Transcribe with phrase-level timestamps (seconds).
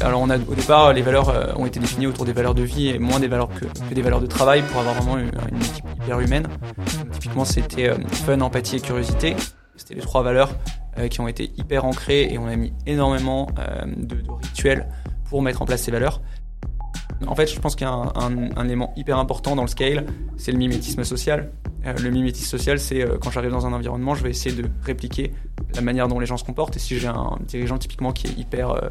[0.00, 2.62] Alors on a au départ les valeurs euh, ont été définies autour des valeurs de
[2.62, 5.28] vie et moins des valeurs que, des valeurs de travail pour avoir vraiment une,
[5.58, 6.48] équipe hyper humaine.
[7.12, 9.36] Typiquement c'était euh, fun, empathie et curiosité.
[9.76, 10.50] C'était les trois valeurs
[10.98, 13.48] euh, qui ont été hyper ancrées et on a mis énormément
[13.86, 14.88] de, rituels
[15.28, 16.20] pour mettre en place ces valeurs.
[17.26, 20.06] En fait, je pense qu'il y a un élément hyper important dans le scale,
[20.38, 21.50] c'est le mimétisme social.
[21.86, 24.68] Euh, le mimétisme social, c'est euh, quand j'arrive dans un environnement, je vais essayer de
[24.82, 25.32] répliquer
[25.74, 26.76] la manière dont les gens se comportent.
[26.76, 28.88] Et si j'ai un dirigeant typiquement qui est hyper euh,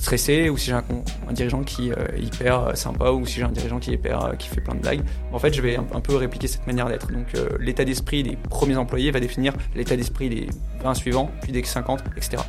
[0.00, 0.84] stressé, ou si j'ai un,
[1.32, 4.60] dirigeant qui est hyper sympa, ou si j'ai un dirigeant qui est hyper qui fait
[4.60, 7.10] plein de blagues, en fait, je vais un, un peu répliquer cette manière d'être.
[7.12, 7.26] Donc,
[7.58, 10.48] l'état d'esprit des premiers employés va définir l'état d'esprit des
[10.82, 12.42] 20 suivants, puis des 50, etc.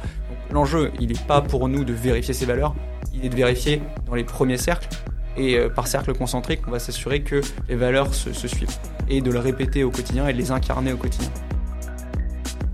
[0.52, 2.76] L'enjeu, il n'est pas pour nous de vérifier ces valeurs,
[3.14, 4.90] il est de vérifier dans les premiers cercles.
[5.38, 8.78] Et euh, par cercle concentrique, on va s'assurer que les valeurs se, se suivent.
[9.10, 11.30] Et de le répéter au quotidien et de les incarner au quotidien.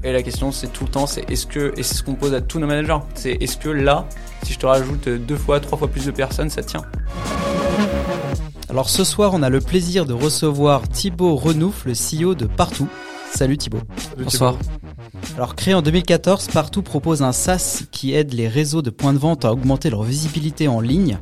[0.04, 2.34] Et la question, c'est tout le temps, c'est est-ce que, et c'est ce qu'on pose
[2.34, 4.08] à tous nos managers, c'est est-ce que là,
[4.44, 6.84] si je te rajoute deux fois, trois fois plus de personnes, ça tient?
[8.70, 12.88] Alors ce soir, on a le plaisir de recevoir Thibaut Renouf, le CEO de Partout.
[13.34, 13.82] Salut Thibaut.
[14.18, 14.58] Bonsoir.
[15.38, 19.20] Alors créé en 2014, Partout propose un SaaS qui aide les réseaux de points de
[19.20, 21.20] vente à augmenter leur visibilité en ligne.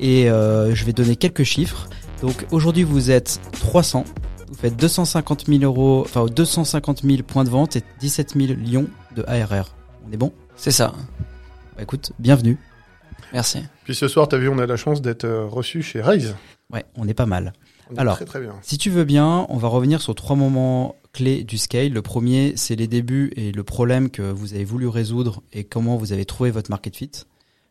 [0.00, 1.88] Et euh, je vais donner quelques chiffres.
[2.22, 4.04] Donc aujourd'hui, vous êtes 300.
[4.48, 8.88] Vous faites 250 000 euros, enfin 250 000 points de vente et 17 000 lions
[9.14, 9.76] de ARR.
[10.08, 10.32] On est bon?
[10.56, 10.92] C'est ça.
[11.76, 12.58] Bah écoute, bienvenue.
[13.32, 13.62] Merci.
[13.84, 16.34] Puis ce soir, t'as vu, on a la chance d'être euh, reçu chez Raise.
[16.72, 17.52] Ouais, on est pas mal.
[17.92, 18.16] On est Alors.
[18.16, 18.54] Très très bien.
[18.62, 21.92] Si tu veux bien, on va revenir sur trois moments clés du scale.
[21.92, 25.96] Le premier, c'est les débuts et le problème que vous avez voulu résoudre et comment
[25.96, 27.10] vous avez trouvé votre market fit.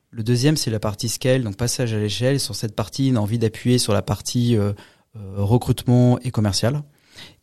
[0.09, 2.39] Le deuxième, c'est la partie scale, donc passage à l'échelle.
[2.39, 4.73] Sur cette partie, on a envie d'appuyer sur la partie euh,
[5.15, 6.83] euh, recrutement et commercial.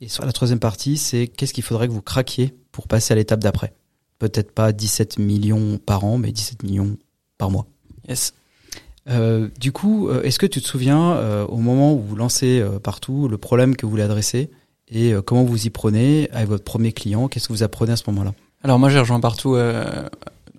[0.00, 3.16] Et sur la troisième partie, c'est qu'est-ce qu'il faudrait que vous craquiez pour passer à
[3.16, 3.74] l'étape d'après?
[4.18, 6.98] Peut-être pas 17 millions par an, mais 17 millions
[7.38, 7.66] par mois.
[8.08, 8.34] Yes.
[9.08, 12.78] Euh, du coup, est-ce que tu te souviens euh, au moment où vous lancez euh,
[12.78, 14.50] partout le problème que vous voulez adresser?
[14.90, 17.28] Et euh, comment vous y prenez avec votre premier client?
[17.28, 18.34] Qu'est-ce que vous apprenez à ce moment-là?
[18.62, 19.54] Alors moi j'ai rejoint partout.
[19.54, 20.08] euh,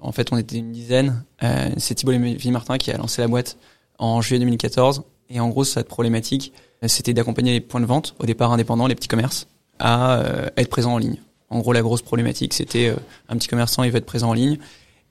[0.02, 1.24] en fait, on était une dizaine.
[1.44, 3.58] Euh, c'est Thibault Lévy-Martin qui a lancé la boîte
[3.98, 5.04] en juillet 2014.
[5.30, 6.54] Et en gros, cette problématique,
[6.84, 9.48] euh, c'était d'accompagner les points de vente, au départ indépendants, les petits commerces,
[9.78, 11.18] à euh, être présents en ligne.
[11.50, 12.96] En gros, la grosse problématique, c'était euh,
[13.28, 14.58] un petit commerçant, il veut être présent en ligne.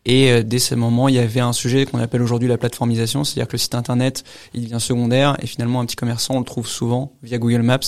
[0.04, 3.46] Et dès ce moment, il y avait un sujet qu'on appelle aujourd'hui la plateformisation, c'est-à-dire
[3.46, 4.24] que le site internet,
[4.54, 7.80] il devient secondaire, et finalement, un petit commerçant, on le trouve souvent via Google Maps,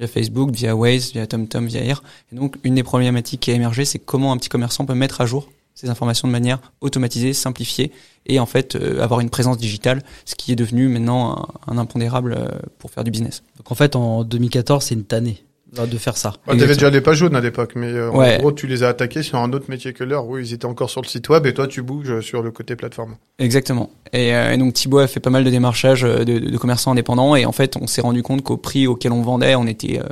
[0.00, 2.02] via Facebook, via Waze, via TomTom, via Air.
[2.32, 5.20] Et donc, une des problématiques qui a émergé, c'est comment un petit commerçant peut mettre
[5.20, 7.92] à jour ces informations de manière automatisée, simplifiée,
[8.26, 12.34] et en fait euh, avoir une présence digitale, ce qui est devenu maintenant un, impondérable
[12.36, 13.42] euh, pour faire du business.
[13.56, 16.32] Donc en fait, en 2014, c'est une tannée de faire ça.
[16.46, 18.36] Bah, T'avais déjà les pages jaunes à l'époque, mais euh, Ouais.
[18.36, 20.26] en gros, tu les as attaqués sur un autre métier que leur.
[20.26, 22.74] Oui, ils étaient encore sur le site web et toi, tu bouges sur le côté
[22.76, 23.16] plateforme.
[23.38, 23.90] Exactement.
[24.12, 26.92] Et, euh, et donc Thibaut a fait pas mal de démarchages euh, de, de commerçants
[26.92, 29.98] indépendants, et en fait on s'est rendu compte qu'au prix auquel on vendait, on était
[30.00, 30.08] euh,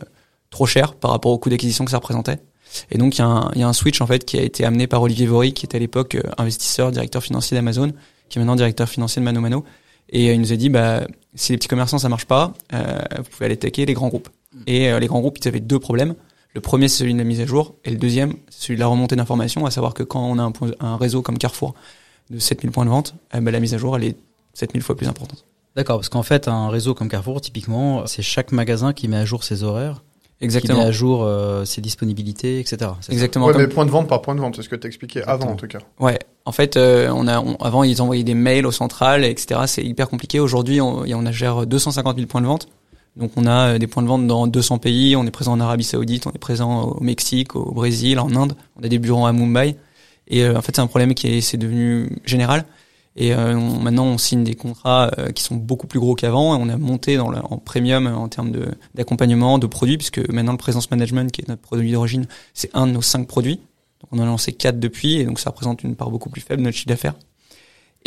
[0.50, 2.38] trop cher par rapport au coût d'acquisition que ça représentait.
[2.90, 4.42] Et donc il y, a un- il y a un switch en fait qui a
[4.42, 7.92] été amené par Olivier Vory, qui était à l'époque euh, investisseur, directeur financier d'Amazon,
[8.28, 9.64] qui est maintenant directeur financier de Mano Mano.
[10.10, 11.02] Et euh, il nous a dit, bah,
[11.34, 14.28] si les petits commerçants ça marche pas, euh, vous pouvez aller attaquer les grands groupes.
[14.66, 16.14] Et euh, les grands groupes, ils avaient deux problèmes.
[16.54, 18.80] Le premier, c'est celui de la mise à jour, et le deuxième, c'est celui de
[18.80, 21.74] la remontée d'informations, à savoir que quand on a un, point- un réseau comme Carrefour
[22.30, 24.16] de 7000 points de vente, eh ben, la mise à jour, elle est
[24.54, 25.44] 7000 fois plus importante.
[25.76, 29.24] D'accord, parce qu'en fait, un réseau comme Carrefour, typiquement, c'est chaque magasin qui met à
[29.24, 30.02] jour ses horaires,
[30.38, 30.80] qui met Exactement.
[30.82, 32.90] à jour euh, ses disponibilités, etc.
[33.10, 33.46] Exactement.
[33.46, 35.52] Ouais, comme- mais point de vente par point de vente, c'est ce que t'expliquais avant
[35.52, 35.52] Exactement.
[35.52, 35.78] en tout cas.
[36.04, 36.19] Ouais.
[36.46, 39.60] En fait, euh, on a, on- avant, ils envoyaient des mails au central, etc.
[39.66, 40.40] C'est hyper compliqué.
[40.40, 42.69] Aujourd'hui, on, on a gère 250 000 points de vente.
[43.19, 45.17] Donc, on a euh, des points de vente dans 200 pays.
[45.17, 48.55] On est présent en Arabie Saoudite, on est présent au Mexique, au Brésil, en Inde.
[48.81, 49.77] On a des bureaux à Mumbai.
[50.29, 52.65] Et euh, en fait, c'est un problème qui est, devenu général.
[53.17, 56.56] Et euh, maintenant, on signe des contrats euh, qui sont beaucoup plus gros qu'avant.
[56.56, 58.53] Et on a monté en premium en termes
[58.95, 62.87] d'accompagnement, de produits, puisque maintenant le Presence Management, qui est notre produit d'origine, c'est un
[62.87, 63.61] de nos cinq produits.
[64.12, 66.62] On en a lancé quatre depuis, et donc ça représente une part beaucoup plus faible
[66.62, 67.14] de notre chiffre d'affaires.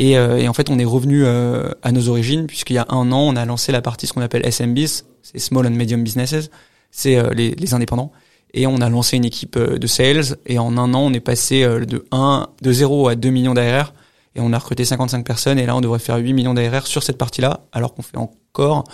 [0.02, 2.88] Et, euh, et en fait, on est revenu euh, à nos origines, puisqu'il y a
[2.90, 6.04] un an, on a lancé la partie ce qu'on appelle SMBs, c'est Small and Medium
[6.04, 6.50] Businesses,
[6.90, 8.12] c'est euh, les, indépendants.
[8.56, 11.64] Et on a lancé une équipe de sales, et en un an, on est passé
[11.64, 13.94] de 1, de 0 à 2 millions d'ARR,
[14.34, 17.04] et on a recruté 55 personnes, et là, on devrait faire 8 millions d'ARR sur
[17.04, 18.86] cette partie-là, alors qu'on fait encore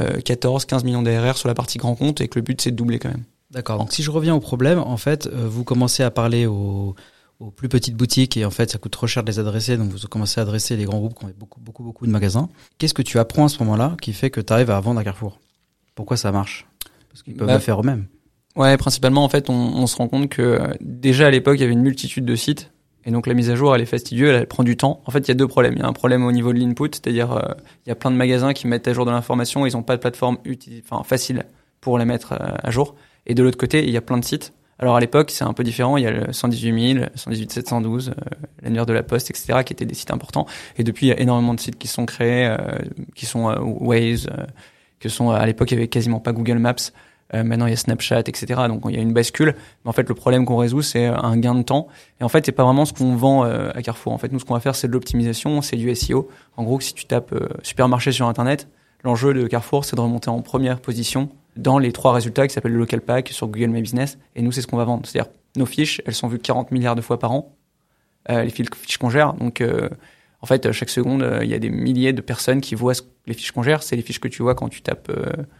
[0.00, 2.70] euh, 14, 15 millions d'ARR sur la partie grand compte, et que le but, c'est
[2.70, 3.24] de doubler quand même.
[3.50, 3.76] D'accord.
[3.76, 6.96] Donc si je reviens au problème, en fait, vous commencez à parler aux,
[7.40, 9.90] aux plus petites boutiques et en fait, ça coûte trop cher de les adresser, donc
[9.90, 12.48] vous commencez à adresser les grands groupes qui ont beaucoup, beaucoup, beaucoup de magasins.
[12.78, 15.04] Qu'est-ce que tu apprends à ce moment-là qui fait que tu arrives à vendre à
[15.04, 15.40] Carrefour?
[15.94, 16.66] Pourquoi ça marche?
[17.10, 18.06] Parce qu'ils peuvent Bah, le faire eux-mêmes.
[18.56, 21.64] Ouais, principalement en fait, on, on se rend compte que déjà à l'époque, il y
[21.64, 22.70] avait une multitude de sites
[23.04, 25.02] Et donc la mise à jour, elle est fastidieuse, elle, prend du temps.
[25.06, 25.74] En fait, il y a deux problèmes.
[25.74, 27.42] Il y a un problème au niveau de l'input, c'est-à-dire euh,
[27.84, 29.96] il y a plein de magasins qui mettent à jour de l'information, ils n'ont pas
[29.96, 30.38] de plateforme
[30.90, 31.44] enfin, facile
[31.80, 32.94] pour les mettre euh, à jour.
[33.26, 34.52] Et de l'autre côté, il y a plein de sites.
[34.78, 35.96] Alors à l'époque, c'est un peu différent.
[35.96, 38.12] Il y a le 118 000, 118 712, euh,
[38.62, 40.46] l'annuaire de la Poste, etc., qui étaient des sites importants.
[40.76, 42.56] Et depuis, il y a énormément de sites qui sont créés, euh,
[43.14, 44.28] qui sont euh, Waze,
[45.00, 46.74] que sont à l'époque, il y avait quasiment pas Google Maps.
[47.32, 48.62] Euh, maintenant, il y a Snapchat, etc.
[48.68, 49.54] Donc, il y a une bascule.
[49.84, 51.88] Mais en fait, le problème qu'on résout, c'est un gain de temps.
[52.20, 54.12] Et en fait, c'est pas vraiment ce qu'on vend euh, à Carrefour.
[54.12, 56.28] En fait, nous, ce qu'on va faire, c'est de l'optimisation, c'est du SEO.
[56.56, 58.68] En gros, si tu tapes euh, supermarché sur Internet,
[59.02, 62.72] l'enjeu de Carrefour, c'est de remonter en première position dans les trois résultats qui s'appellent
[62.72, 64.18] le local pack sur Google My Business.
[64.36, 65.06] Et nous, c'est ce qu'on va vendre.
[65.06, 67.56] C'est-à-dire, nos fiches, elles sont vues 40 milliards de fois par an.
[68.28, 69.34] les fiches qu'on gère.
[69.34, 69.62] Donc,
[70.40, 72.94] en fait, chaque seconde, il y a des milliers de personnes qui voient
[73.26, 73.82] les fiches qu'on gère.
[73.82, 75.12] C'est les fiches que tu vois quand tu tapes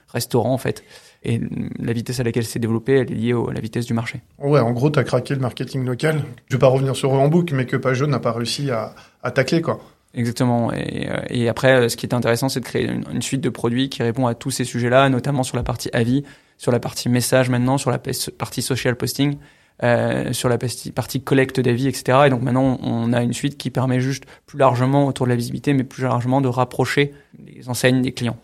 [0.09, 0.83] restaurant, en fait.
[1.23, 1.41] Et
[1.79, 4.21] la vitesse à laquelle c'est développé, elle est liée à la vitesse du marché.
[4.39, 6.23] Ouais, en gros, tu as craqué le marketing local.
[6.49, 9.63] Je vais pas revenir sur Book, mais que Pajot n'a pas réussi à, à tacler,
[9.63, 9.81] quoi.
[10.15, 10.73] Exactement.
[10.73, 14.03] Et, euh, après, ce qui est intéressant, c'est de créer une, suite de produits qui
[14.03, 16.25] répond à tous ces sujets-là, notamment sur la partie avis,
[16.59, 19.37] sur la partie message maintenant, sur la partie social posting,
[19.83, 22.19] euh, sur la partie, collecte d'avis, etc.
[22.27, 25.37] Et donc maintenant, on a une suite qui permet juste plus largement autour de la
[25.37, 27.13] visibilité, mais plus largement de rapprocher
[27.45, 28.39] les enseignes des clients.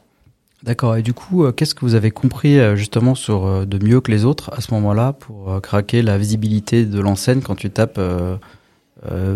[0.62, 0.96] D'accord.
[0.96, 4.00] Et du coup, euh, qu'est-ce que vous avez compris euh, justement sur euh, de mieux
[4.00, 8.00] que les autres à ce moment-là pour craquer la visibilité de l'enseigne quand tu tapes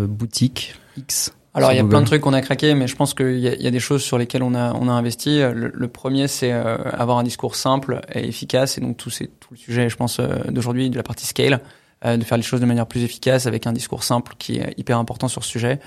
[0.09, 1.33] boutique X?
[1.55, 3.49] Alors il y a plein de trucs qu'on a craqué, mais je pense qu'il y,
[3.49, 5.41] y, a des choses sur lesquelles on a on a investi.
[5.41, 9.57] Le, premier c'est avoir un discours simple et efficace, et donc tout c'est tout le
[9.57, 11.61] sujet, je pense d'aujourd'hui de la partie scale,
[12.05, 14.99] de faire les choses de manière plus efficace avec un discours simple qui est hyper
[14.99, 15.79] important sur ce sujet.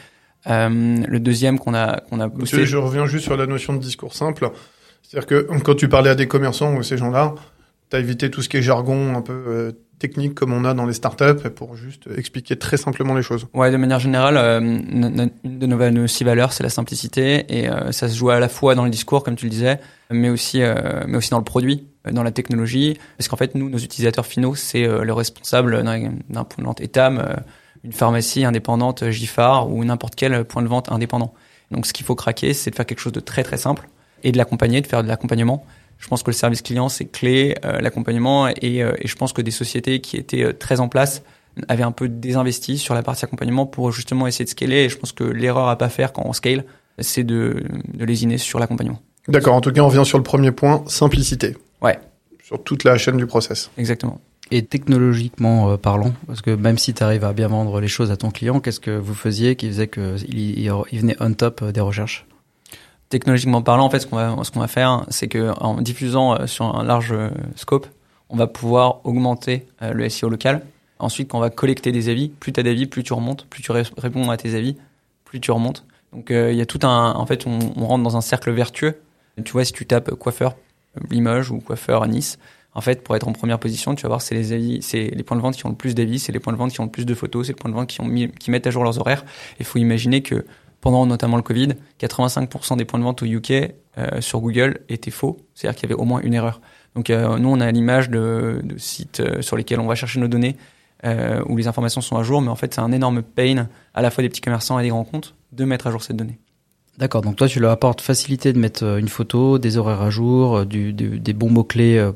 [0.46, 2.66] le deuxième qu'on a qu'on a boosté.
[2.66, 4.50] Je reviens juste sur la notion de discours simple.
[5.08, 7.36] C'est-à-dire que quand tu parlais à des commerçants ou ces gens-là,
[7.90, 10.74] tu as évité tout ce qui est jargon un peu euh, technique comme on a
[10.74, 13.48] dans les startups pour juste expliquer très simplement les choses.
[13.54, 17.92] Ouais, de manière générale, euh, une de nos, six valeurs, c'est la simplicité et euh,
[17.92, 19.80] ça se joue à la fois dans le discours, comme tu le disais,
[20.12, 20.62] mais aussi,
[21.08, 24.56] mais aussi dans le produit, dans la technologie, parce qu'en fait, nous, nos utilisateurs finaux,
[24.56, 27.22] c'est le responsable d'un point de vente Etam,
[27.84, 31.34] une pharmacie indépendante Gifar ou n'importe quel point de vente indépendant.
[31.72, 33.90] Donc, ce qu'il faut craquer, c'est de faire quelque chose de très très simple
[34.24, 35.66] et de l'accompagner, de faire de l'accompagnement.
[36.00, 39.34] Je pense que le service client, c'est clé, euh, l'accompagnement, et, euh, et, je pense
[39.34, 41.24] que des sociétés qui étaient euh, très en place
[41.68, 44.84] avaient un peu désinvesti sur la partie accompagnement pour justement essayer de scaler.
[44.84, 46.66] Et je pense que l'erreur à pas faire quand on scale,
[47.00, 47.64] c'est de,
[47.94, 49.02] de lésiner sur l'accompagnement.
[49.28, 49.56] D'accord.
[49.56, 51.58] En tout cas, on vient sur le premier point, simplicité.
[51.82, 52.00] Ouais.
[52.44, 53.72] Sur toute la chaîne du process.
[53.78, 54.22] Exactement.
[54.52, 58.18] Et technologiquement parlant, parce que même si tu arrives à bien vendre les choses à
[58.18, 62.26] ton client, qu'est-ce que vous faisiez qui faisait qu'il il venait on top des recherches?
[63.10, 66.36] Technologiquement parlant, en fait, ce qu'on va, ce qu'on va faire, c'est que en diffusant
[66.40, 67.88] euh, sur un large euh, scope,
[68.30, 70.62] on va pouvoir augmenter euh, le SEO local.
[71.00, 73.62] Ensuite, quand on va collecter des avis, plus tu as d'avis, plus tu remontes, plus
[73.62, 74.78] tu réponds à tes avis,
[75.26, 75.86] plus tu remontes.
[76.12, 79.00] Donc, il y a tout un, en fait, on, rentre dans un cercle vertueux.
[79.44, 80.56] Tu vois, si tu tapes coiffeur
[81.12, 82.40] Limoges ou coiffeur Nice,
[82.74, 85.24] en fait, pour être en première position, tu vas voir, c'est les avis, c'est les
[85.24, 86.86] points de vente qui ont le plus d'avis, c'est les points de vente qui ont
[86.86, 88.84] le plus de photos, c'est les points de vente qui ont qui mettent à jour
[88.84, 89.24] leurs horaires.
[89.60, 90.46] Il faut imaginer que
[90.82, 91.70] pendant notamment le Covid,
[92.00, 93.52] 85% des points de vente au UK
[93.98, 96.62] euh, sur Google étaient faux, c'est-à-dire qu'il y avait au moins une erreur.
[96.96, 100.28] Donc euh, nous, on a l'image de, sites euh, sur lesquels on va chercher nos
[100.28, 100.56] données,
[101.48, 104.10] où les informations sont à jour, mais en fait c'est un énorme pain à la
[104.10, 106.40] fois des petits commerçants et des grands comptes de mettre à jour cette donnée.
[106.98, 110.66] D'accord, donc toi tu leur apportes facilité de mettre une photo, des horaires à jour,
[110.66, 112.12] des bons mots-clés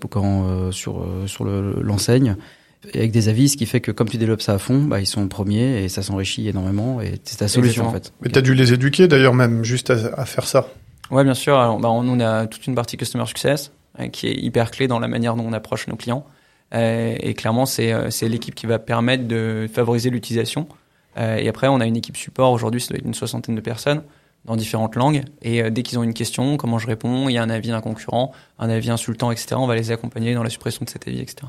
[0.71, 1.05] sur
[1.45, 2.35] l'enseigne
[2.93, 5.05] avec des avis, ce qui fait que comme tu développes ça à fond, bah, ils
[5.05, 8.11] sont premiers et ça s'enrichit énormément et c'est ta solution en fait.
[8.21, 10.67] Mais tu as dû les éduquer d'ailleurs même juste à, faire ça.
[11.11, 11.57] Ouais, bien sûr.
[11.57, 14.99] Alors, bah, on, a toute une partie customer success euh, qui est hyper clé dans
[14.99, 16.25] la manière dont on approche nos clients.
[16.73, 20.67] Euh, et clairement, c'est euh, c'est l'équipe qui va permettre de favoriser l'utilisation.
[21.17, 22.51] et après, on a une équipe support.
[22.51, 24.01] Aujourd'hui, être une soixantaine de personnes
[24.45, 25.23] dans différentes langues.
[25.43, 27.81] Et dès qu'ils ont une question, comment je réponds, il y a un avis d'un
[27.81, 29.55] concurrent, un avis insultant, etc.
[29.57, 31.47] On va les accompagner dans la suppression de cet avis, etc.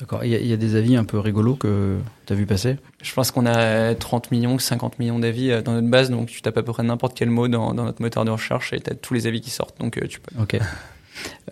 [0.00, 0.24] D'accord.
[0.24, 2.76] Il y, a des avis un peu rigolos que tu as vu passer?
[3.02, 6.40] Je pense qu'on a 30 millions, 50 millions d'avis euh, dans notre base, donc tu
[6.40, 8.94] tapes à peu près n'importe quel mot dans, notre moteur de recherche et tu as
[8.94, 9.78] tous les avis qui sortent.
[9.80, 10.40] Donc euh, tu peux.
[10.40, 10.58] Ok.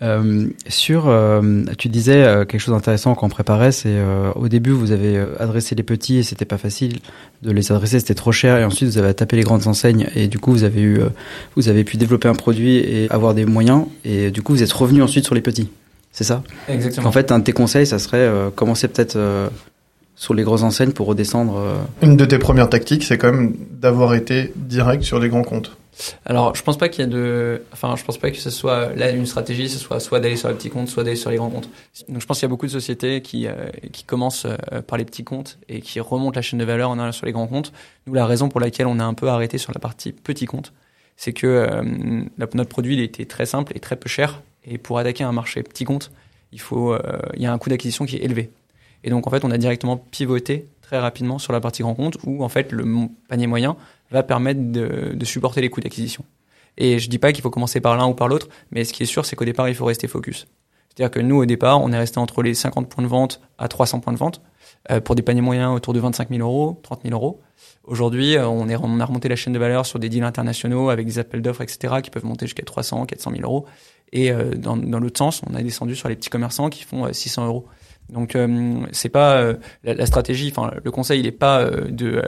[0.01, 3.97] Euh, sur, euh, tu disais quelque chose d'intéressant qu'on préparait, c'est
[4.35, 6.99] au début vous avez adressé les petits et c'était pas facile
[7.41, 10.29] de les adresser, c'était trop cher et ensuite vous avez tapé les grandes enseignes et
[10.29, 11.01] du coup vous avez eu,
[11.57, 14.71] vous avez pu développer un produit et avoir des moyens et du coup vous êtes
[14.71, 15.69] revenu ensuite sur les petits.
[16.17, 17.09] C'est ça Exactement.
[17.09, 19.49] En fait, un de tes conseils, ça serait euh, commencer peut-être euh,
[20.15, 21.57] sur les grosses enseignes pour redescendre.
[21.57, 21.75] Euh.
[22.01, 25.77] Une de tes premières tactiques, c'est quand même d'avoir été direct sur les grands comptes.
[26.25, 28.95] Alors, je pense pas qu'il y a de, enfin, je pense pas que ce soit
[28.95, 31.37] là une stratégie, ce soit soit d'aller sur les petits comptes, soit d'aller sur les
[31.37, 31.69] grands comptes.
[32.09, 34.97] Donc, je pense qu'il y a beaucoup de sociétés qui euh, qui commencent euh, par
[34.97, 37.45] les petits comptes et qui remontent la chaîne de valeur en allant sur les grands
[37.45, 37.71] comptes.
[38.07, 40.73] Nous, la raison pour laquelle on a un peu arrêté sur la partie petits comptes,
[41.15, 44.41] c'est que euh, notre produit il était très simple et très peu cher.
[44.63, 46.11] Et pour attaquer un marché petit compte,
[46.51, 46.97] il faut,
[47.35, 48.51] il y a un coût d'acquisition qui est élevé.
[49.03, 52.17] Et donc, en fait, on a directement pivoté très rapidement sur la partie grand compte
[52.25, 52.85] où, en fait, le
[53.27, 53.75] panier moyen
[54.11, 56.23] va permettre de, supporter les coûts d'acquisition.
[56.77, 59.03] Et je dis pas qu'il faut commencer par l'un ou par l'autre, mais ce qui
[59.03, 60.47] est sûr, c'est qu'au départ, il faut rester focus.
[60.89, 63.67] C'est-à-dire que nous, au départ, on est resté entre les 50 points de vente à
[63.67, 64.41] 300 points de vente
[64.89, 67.41] euh, pour des paniers moyens autour de 25 000 euros, 30 000 euros.
[67.83, 71.05] Aujourd'hui, euh, on, on a remonté la chaîne de valeur sur des deals internationaux avec
[71.05, 73.65] des appels d'offres, etc., qui peuvent monter jusqu'à 300, 400 000 euros.
[74.13, 77.11] Et euh, dans, dans l'autre sens, on a descendu sur les petits commerçants qui font
[77.11, 77.67] 600 euros.
[78.09, 80.53] Donc euh, c'est pas euh, la, stratégie.
[80.55, 82.21] Enfin, le conseil, il est pas euh, de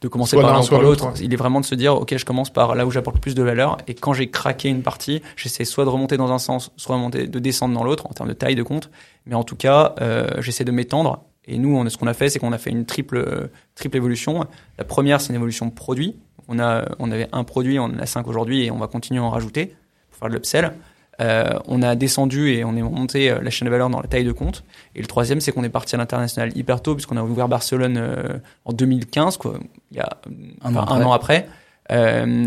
[0.00, 1.12] de commencer par l'un ou par l'autre.
[1.22, 3.34] Il est vraiment de se dire, ok, je commence par là où j'apporte le plus
[3.34, 3.76] de valeur.
[3.86, 7.28] Et quand j'ai craqué une partie, j'essaie soit de remonter dans un sens, soit remonter,
[7.28, 8.90] de descendre dans l'autre en termes de taille de compte.
[9.26, 9.94] Mais en tout cas,
[10.40, 11.24] j'essaie de m'étendre.
[11.48, 14.44] Et nous, on, ce qu'on a fait, c'est qu'on a fait une triple triple évolution.
[14.78, 16.16] La première, c'est une évolution produit.
[16.48, 19.20] On a on avait un produit, on en a cinq aujourd'hui, et on va continuer
[19.20, 19.76] à en rajouter
[20.10, 20.72] pour faire de l'upsell.
[21.20, 24.08] Euh, on a descendu et on est monté euh, la chaîne de valeur dans la
[24.08, 24.64] taille de compte.
[24.94, 27.96] Et le troisième, c'est qu'on est parti à l'international hyper tôt, puisqu'on a ouvert Barcelone
[27.96, 29.58] euh, en 2015, quoi,
[29.90, 30.18] il y a
[30.62, 31.48] un, an, après.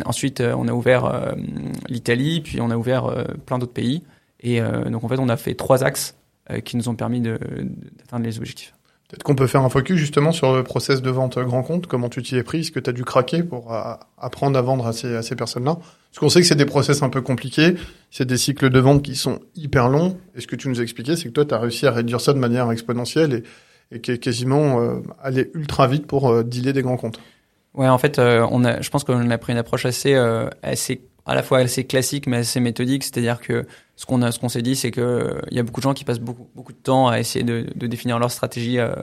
[0.06, 1.34] ensuite, on a ouvert
[1.88, 4.04] l'Italie, puis on a ouvert plein d'autres pays.
[4.42, 6.16] Et donc, en fait, on a fait trois axes
[6.66, 8.74] qui nous ont permis d'atteindre les objectifs.
[9.10, 12.10] Peut-être qu'on peut faire un focus justement sur le process de vente grand compte, comment
[12.10, 14.86] tu t'y es pris, ce que tu as dû craquer pour euh, apprendre à vendre
[14.86, 15.78] à ces, personnes-là?
[15.78, 17.74] Parce qu'on sait que c'est des process un peu compliqués,
[18.12, 20.16] c'est des cycles de vente qui sont hyper longs.
[20.36, 22.22] Et ce que tu nous as expliqué, c'est que toi, tu as réussi à réduire
[22.22, 23.42] ça de manière exponentielle
[23.92, 27.20] et, quasiment euh, aller ultra vite pour euh, dealer des grands comptes.
[27.74, 30.14] Ouais, en fait, on a, je pense qu'on a pris une approche assez,
[30.62, 33.66] assez à la fois assez classique mais assez méthodique, c'est-à-dire que
[34.00, 35.94] ce qu'on a, ce qu'on s'est dit, c'est que il y a beaucoup de gens
[35.94, 38.94] qui passent beaucoup, de temps à essayer de, définir leur stratégie, euh,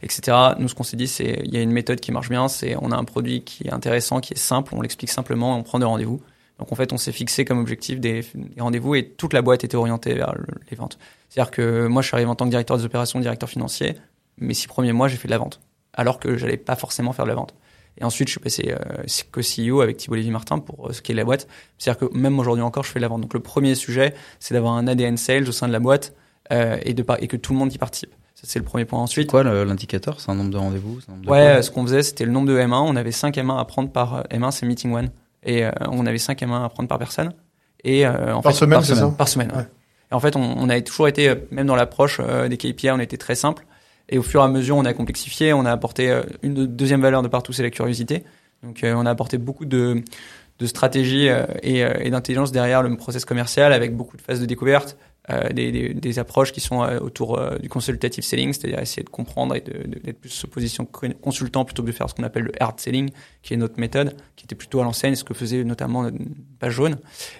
[0.00, 0.34] etc.
[0.58, 2.74] Nous, ce qu'on s'est dit, c'est il y a une méthode qui marche bien, c'est
[2.80, 5.78] on a un produit qui est intéressant, qui est simple, on l'explique simplement, on prend
[5.78, 6.22] des rendez-vous.
[6.58, 8.24] Donc en fait, on s'est fixé comme objectif des
[8.58, 10.34] rendez-vous et toute la boîte était orientée vers
[10.70, 10.98] les ventes.
[11.28, 13.96] C'est-à-dire que moi, je suis arrivé en tant que directeur des opérations, directeur financier.
[14.38, 15.60] Mes six premiers mois, j'ai fait de la vente,
[15.92, 17.54] alors que j'allais pas forcément faire de la vente.
[18.00, 21.14] Et ensuite, je suis passé euh, co-CEO avec Thibault Lévy-Martin pour euh, ce qui est
[21.14, 21.48] la boîte.
[21.78, 23.22] C'est-à-dire que même aujourd'hui encore, je fais de la vente.
[23.22, 26.14] Donc le premier sujet, c'est d'avoir un ADN sales au sein de la boîte
[26.52, 28.14] euh, et, de, et que tout le monde y participe.
[28.40, 29.00] C'est le premier point.
[29.00, 29.30] Ensuite.
[29.30, 30.20] quoi l'indicateur?
[30.20, 31.00] C'est un nombre de rendez-vous?
[31.26, 32.72] Ouais, ce qu'on faisait, c'était le nombre de M1.
[32.72, 35.10] On avait 5 M1 à prendre par M1, c'est Meeting One.
[35.42, 37.32] Et on avait 5 M1 à prendre par personne.
[37.82, 39.14] Et, en par, semaine, par semaine, ça?
[39.18, 39.66] Par semaine, ouais.
[40.12, 43.16] Et en fait, on, on a toujours été, même dans l'approche des KPI, on était
[43.16, 43.66] très simple.
[44.08, 47.22] Et au fur et à mesure, on a complexifié, on a apporté une deuxième valeur
[47.22, 48.24] de partout, c'est la curiosité.
[48.62, 50.02] Donc euh, on a apporté beaucoup de,
[50.58, 54.46] de stratégie euh, et, euh, d'intelligence derrière le process commercial avec beaucoup de phases de
[54.46, 54.96] découverte,
[55.52, 59.60] des, des, des, approches qui sont autour du consultative selling, c'est-à-dire essayer de comprendre et
[59.60, 63.10] d'être plus sous position consultant plutôt que de faire ce qu'on appelle le hard selling,
[63.42, 66.16] qui est notre méthode, qui était plutôt à l'ancienne, ce que faisait notamment notre
[66.58, 66.96] page jaune.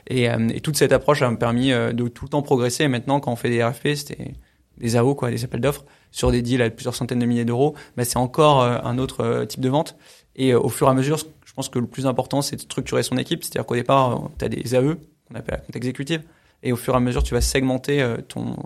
[0.06, 2.84] Et, et toute cette approche a permis de tout le temps progresser.
[2.84, 4.34] Et maintenant, quand on fait des RFP, c'était
[4.76, 7.74] des AO, quoi, des appels d'offres, sur des deals à plusieurs centaines de milliers d'euros,
[7.96, 9.96] bah, c'est encore un autre type de vente.
[10.38, 12.60] Et euh, au fur et à mesure, je pense que le plus important, c'est de
[12.62, 13.42] structurer son équipe.
[13.42, 14.94] C'est-à-dire qu'au départ, euh, tu as des AE,
[15.28, 16.22] qu'on appelle la compte exécutive,
[16.62, 18.56] et au fur et à mesure, tu vas segmenter euh, ton,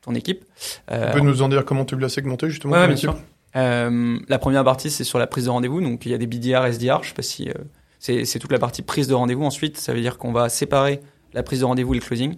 [0.00, 0.44] ton équipe.
[0.88, 3.16] tu peux nous en dire comment tu l'as segmenté justement ouais, bien sûr.
[3.54, 5.80] Euh, la première partie, c'est sur la prise de rendez-vous.
[5.80, 7.02] Donc, il y a des BDR, SDR.
[7.02, 7.54] Je sais pas si euh,
[7.98, 9.44] c'est toute la partie prise de rendez-vous.
[9.44, 11.00] Ensuite, ça veut dire qu'on va séparer
[11.34, 12.36] la prise de rendez-vous et le closing.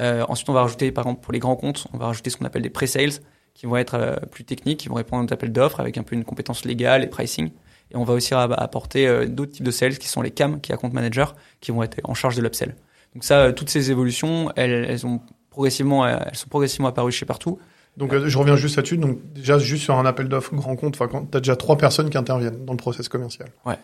[0.00, 2.36] Euh, ensuite, on va rajouter, par exemple, pour les grands comptes, on va rajouter ce
[2.36, 3.12] qu'on appelle des pre-sales,
[3.56, 6.24] qui vont être plus techniques, qui vont répondre aux appels d'offres avec un peu une
[6.24, 7.50] compétence légale et pricing.
[7.90, 10.72] Et on va aussi apporter euh, d'autres types de sales qui sont les CAM, qui
[10.72, 12.74] est compte manager, qui vont être en charge de l'upsell.
[13.14, 15.20] Donc ça, euh, toutes ces évolutions, elles, elles, ont
[15.50, 17.58] progressivement, euh, elles sont progressivement apparues chez partout.
[17.96, 18.98] Donc je reviens juste là-dessus.
[18.98, 22.10] Donc déjà juste sur un appel d'offres grand compte, enfin quand t'as déjà trois personnes
[22.10, 23.48] qui interviennent dans le process commercial.
[23.64, 23.78] Ouais.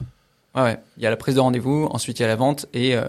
[0.54, 0.78] Ouais, ouais.
[0.98, 3.02] Il y a la prise de rendez-vous, ensuite il y a la vente et, euh,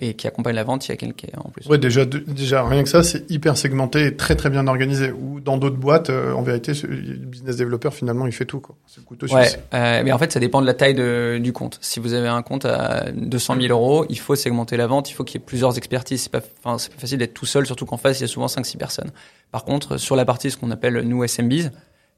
[0.00, 1.66] et qui accompagne la vente, il y a quelqu'un en plus.
[1.66, 5.10] Ouais, déjà, déjà rien que ça, c'est hyper segmenté et très très bien organisé.
[5.10, 8.76] Ou dans d'autres boîtes, euh, en vérité, le business développeur finalement il fait tout quoi.
[8.86, 11.54] C'est le couteau ouais, euh, mais en fait ça dépend de la taille de, du
[11.54, 11.78] compte.
[11.80, 15.14] Si vous avez un compte à 200 000 euros, il faut segmenter la vente, il
[15.14, 16.24] faut qu'il y ait plusieurs expertises.
[16.24, 18.28] C'est pas, enfin c'est pas facile d'être tout seul, surtout qu'en face il y a
[18.28, 19.10] souvent 5-6 personnes.
[19.52, 21.70] Par contre, sur la partie ce qu'on appelle nous SMBs,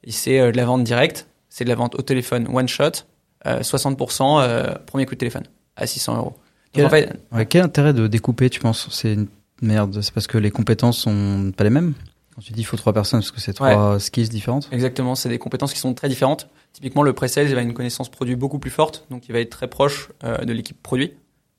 [0.08, 3.04] c'est euh, de la vente directe, c'est de la vente au téléphone one shot
[3.44, 5.44] 60% euh, euh, premier coup de téléphone
[5.76, 6.36] à 600 euros.
[6.72, 7.12] Quel, en fait,
[7.48, 9.26] quel intérêt de découper, tu penses C'est une
[9.60, 10.00] merde?
[10.00, 11.94] C'est parce que les compétences sont pas les mêmes?
[12.34, 14.68] Quand tu dis il faut trois personnes, parce que c'est trois skills différentes?
[14.72, 16.48] Exactement, c'est des compétences qui sont très différentes.
[16.72, 19.50] Typiquement, le pre-sales, il va une connaissance produit beaucoup plus forte, donc il va être
[19.50, 21.12] très proche euh, de l'équipe produit.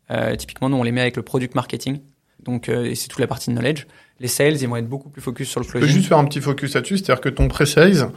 [0.10, 2.00] Euh, typiquement, nous, on les met avec le product marketing.
[2.44, 3.86] Donc, euh, et c'est toute la partie knowledge.
[4.20, 5.96] Les sales, ils vont être beaucoup plus focus sur le Je peux closing.
[5.96, 8.10] juste faire un petit focus là-dessus, c'est-à-dire que ton pre-sales,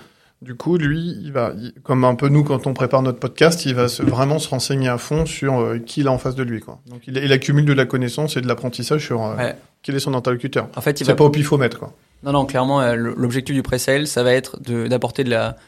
[0.47, 3.67] du coup, lui, il va, il- comme un peu nous quand on prépare notre podcast,
[3.67, 6.37] il va se, vraiment se renseigner à fond sur euh, qui il a en face
[6.37, 6.61] de lui.
[6.61, 6.79] Quoi.
[6.89, 9.57] Donc il, il accumule de la connaissance et de l'apprentissage sur euh, Ouais.
[9.83, 10.69] quel est son interlocuteur.
[10.77, 11.79] En fait, il C'est va pas au pifomètre.
[11.81, 11.93] Quoi.
[12.27, 15.25] Non, non, clairement, euh, l'objectif du pre-sale, ça va être d'apporter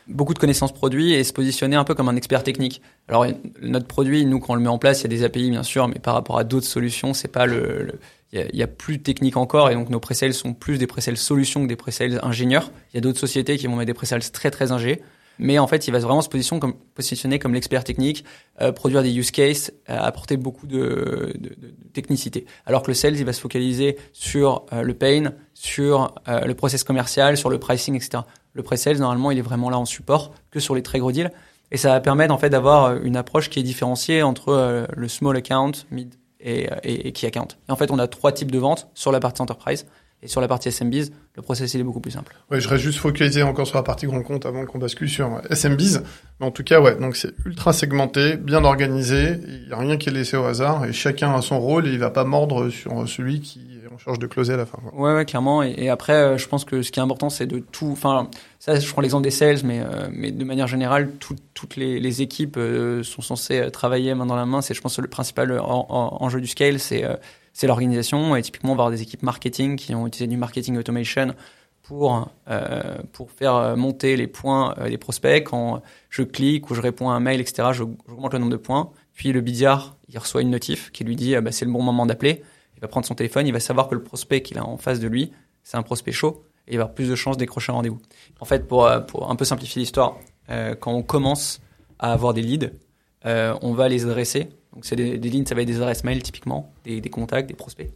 [0.08, 2.82] beaucoup de connaissances produits et se positionner un peu comme un expert technique.
[3.06, 3.26] Alors,
[3.62, 5.62] notre produit, nous, quand on le met en place, il y a des API, bien
[5.62, 8.00] sûr, mais par rapport à d'autres solutions, c'est pas le,
[8.32, 10.88] il y, y a plus de technique encore, et donc nos pre-sales sont plus des
[10.88, 12.72] pre-sales solutions que des pre-sales ingénieurs.
[12.92, 15.00] Il y a d'autres sociétés qui vont mettre des pre-sales très très ingé,
[15.38, 18.24] mais en fait, il va vraiment se positionner comme, l'expert technique,
[18.60, 21.32] euh, produire des use cases, euh, apporter beaucoup de,
[21.92, 22.46] technicité.
[22.66, 26.84] Alors que le sales, il va se focaliser sur euh, le pain, sur le process
[26.84, 28.22] commercial, sur le pricing, etc.
[28.52, 31.32] Le pre-sales, normalement, il est vraiment là en support que sur les très gros deals.
[31.70, 35.36] Et ça va permettre en fait d'avoir une approche qui est différenciée entre le small
[35.36, 37.48] account, mid et, et, key account.
[37.68, 39.86] En fait, on a trois types de ventes sur la partie enterprise.
[40.20, 42.34] Et sur la partie SMBs, le process il est beaucoup plus simple.
[42.50, 45.26] Ouais, je reste juste focalisé encore sur la partie grand compte avant qu'on bascule sur
[45.32, 46.02] euh, SMBs.
[46.40, 49.36] Mais en tout cas, ouais, donc c'est ultra segmenté, bien organisé.
[49.46, 51.92] Il n'y a rien qui est laissé au hasard et chacun a son rôle et
[51.92, 54.78] il va pas mordre sur celui qui est en charge de closer à la fin.
[54.92, 55.62] Ouais, ouais, clairement.
[55.62, 57.90] Et, et après, euh, je pense que ce qui est important, c'est de tout.
[57.92, 61.76] Enfin, ça, je prends l'exemple des sales, mais, euh, mais de manière générale, tout- toutes
[61.76, 64.62] les, les équipes euh, sont censées travailler main dans la main.
[64.62, 67.14] C'est, je pense, le principal en- en- enjeu du scale, c'est euh,
[67.58, 68.36] c'est l'organisation.
[68.36, 71.34] Et typiquement, on va avoir des équipes marketing qui ont utilisé du marketing automation
[71.82, 75.42] pour euh, pour faire euh, monter les points euh, des prospects.
[75.42, 78.90] Quand je clique ou je réponds à un mail, etc., j'augmente le nombre de points.
[79.14, 81.82] Puis le BDR, il reçoit une notif qui lui dit ah bah, c'est le bon
[81.82, 82.42] moment d'appeler.
[82.76, 85.00] Il va prendre son téléphone, il va savoir que le prospect qu'il a en face
[85.00, 85.32] de lui,
[85.64, 88.00] c'est un prospect chaud et il va avoir plus de chances décrocher un rendez-vous.
[88.38, 90.16] En fait, pour, euh, pour un peu simplifier l'histoire,
[90.48, 91.60] euh, quand on commence
[91.98, 92.70] à avoir des leads,
[93.26, 94.50] euh, on va les adresser.
[94.78, 97.48] Donc, c'est des, des leads, ça va être des adresses mail typiquement, des, des contacts,
[97.48, 97.90] des prospects.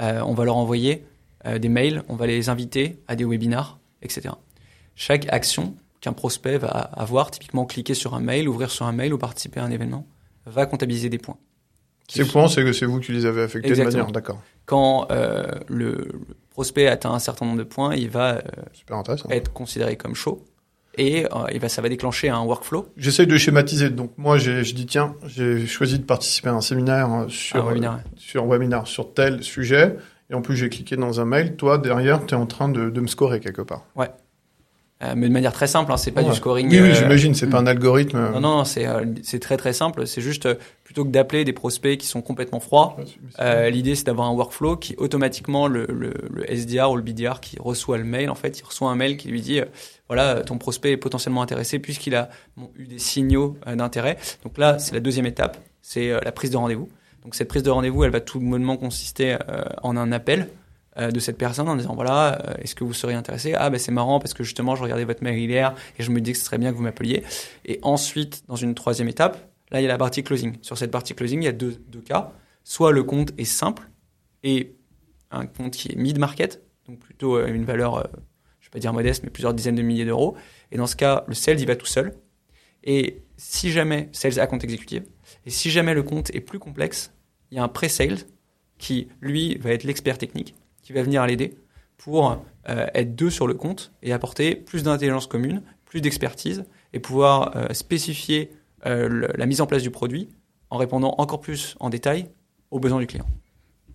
[0.00, 1.04] Euh, on va leur envoyer
[1.46, 4.30] euh, des mails, on va les inviter à des webinars, etc.
[4.96, 9.14] Chaque action qu'un prospect va avoir, typiquement cliquer sur un mail, ouvrir sur un mail
[9.14, 10.04] ou participer à un événement,
[10.46, 11.36] va comptabiliser des points.
[12.08, 13.92] Ces points, c'est que c'est vous qui les avez affectés Exactement.
[13.92, 14.42] de manière, d'accord.
[14.64, 19.52] Quand euh, le, le prospect atteint un certain nombre de points, il va Super être
[19.52, 20.44] considéré comme chaud
[20.96, 22.88] et euh, va, ça va déclencher un workflow.
[22.96, 23.90] J'essaye de schématiser.
[23.90, 27.68] Donc moi, je dis tiens, j'ai choisi de participer à un séminaire euh, sur un
[27.68, 28.00] webinaire.
[28.16, 29.96] sur webinar sur tel sujet.
[30.30, 31.54] Et en plus, j'ai cliqué dans un mail.
[31.56, 33.84] Toi, derrière, tu es en train de, de me scorer quelque part.
[35.02, 36.30] Euh, mais de manière très simple, hein, c'est pas Ouais.
[36.30, 36.70] du scoring.
[36.70, 37.34] Oui, oui, euh, j'imagine.
[37.34, 38.16] C'est pas un algorithme.
[38.16, 40.06] euh, Non, non, c'est euh, c'est très très simple.
[40.06, 40.54] C'est juste euh,
[40.84, 42.96] plutôt que d'appeler des prospects qui sont complètement froids.
[43.38, 47.40] Euh, L'idée, c'est d'avoir un workflow qui automatiquement le, le, le SDR ou le BDR
[47.40, 49.66] qui reçoit le mail, en fait, il reçoit un mail qui lui dit euh,
[50.08, 54.16] voilà, ton prospect est potentiellement intéressé puisqu'il a bon, eu des signaux euh, d'intérêt.
[54.44, 56.88] Donc là, c'est la deuxième étape, c'est euh, la prise de rendez-vous.
[57.22, 60.48] Donc cette prise de rendez-vous, elle va tout bonnement consister euh, en un appel
[60.98, 63.54] euh, de cette personne en disant voilà, euh, est-ce que vous seriez intéressé?
[63.54, 66.20] Ah ben c'est marrant parce que justement, je regardais votre mail hier et je me
[66.20, 67.22] dis que ce serait bien que vous m'appeliez.
[67.64, 70.56] Et ensuite, dans une troisième étape, là, il y a la partie closing.
[70.62, 72.32] Sur cette partie closing, il y a deux, deux cas.
[72.64, 73.90] Soit le compte est simple
[74.42, 74.74] et
[75.30, 78.08] un compte qui est mid-market, donc plutôt euh, une valeur,
[78.60, 80.36] je vais pas dire modeste, mais plusieurs dizaines de milliers d'euros.
[80.72, 82.14] Et dans ce cas, le sales, il va tout seul.
[82.84, 85.02] Et si jamais, sales à compte exécutif,
[85.44, 87.12] et si jamais le compte est plus complexe,
[87.50, 88.18] il y a un pré-sales
[88.78, 90.54] qui, lui, va être l'expert technique,
[90.86, 91.56] qui va venir l'aider
[91.98, 97.00] pour euh, être deux sur le compte et apporter plus d'intelligence commune, plus d'expertise et
[97.00, 98.50] pouvoir euh, spécifier
[98.86, 100.28] euh, le- la mise en place du produit
[100.70, 102.26] en répondant encore plus en détail
[102.70, 103.26] aux besoins du client.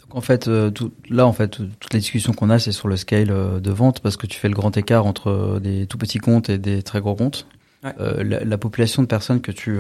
[0.02, 2.98] Donc en fait, tout- là, en fait, toutes les discussions qu'on a, c'est sur le
[2.98, 3.28] scale
[3.62, 6.58] de vente parce que tu fais le grand écart entre des tout petits comptes et
[6.58, 7.48] des très gros comptes.
[7.86, 7.94] Ouais.
[8.24, 9.80] La, la population de personnes que tu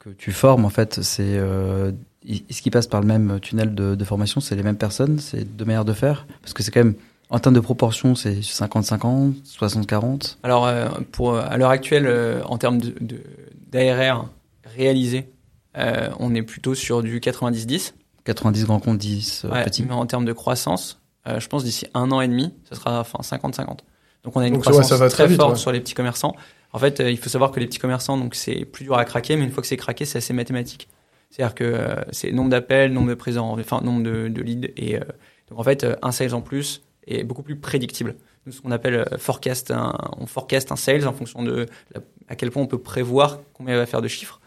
[0.00, 1.40] que tu formes, en fait, c'est
[2.28, 4.76] euh, i- ce qui passe par le même tunnel de, de formation, c'est les mêmes
[4.78, 6.94] personnes, c'est deux manières de faire parce que c'est quand même
[7.28, 10.36] en termes de proportion, c'est 50-50, 60-40.
[10.44, 12.78] Alors, euh, pour, euh, à l'heure actuelle, euh, en termes
[13.72, 14.28] d'ARR
[14.76, 15.30] réalisé,
[15.76, 17.94] euh, on est plutôt sur du 90-10.
[18.24, 19.84] 90 grands comptes, 10 euh, Ouais, petits.
[19.84, 23.00] mais en termes de croissance, euh, je pense d'ici un an et demi, ça sera
[23.00, 23.78] enfin 50-50.
[24.24, 25.58] Donc on a une Donc, croissance ça va très, très vite, forte ouais.
[25.58, 26.34] sur les petits commerçants.
[26.72, 29.04] En fait, euh, il faut savoir que les petits commerçants, donc c'est plus dur à
[29.04, 30.88] craquer, mais une fois que c'est craqué, c'est assez mathématique.
[31.30, 34.96] C'est-à-dire que euh, c'est nombre d'appels, nombre de présents, enfin nombre de, de leads, et
[34.96, 35.00] euh,
[35.50, 38.14] donc en fait euh, un sales en plus est beaucoup plus prédictible.
[38.46, 42.36] Nous, ce qu'on appelle forecast, un, on forecast un sales en fonction de la- à
[42.36, 44.40] quel point on peut prévoir combien il va faire de chiffres.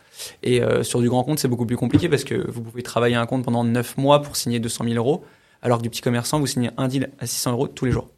[0.43, 3.15] Et euh, sur du grand compte, c'est beaucoup plus compliqué parce que vous pouvez travailler
[3.15, 5.23] un compte pendant 9 mois pour signer 200 000 euros,
[5.61, 8.09] alors que du petit commerçant, vous signez un deal à 600 euros tous les jours.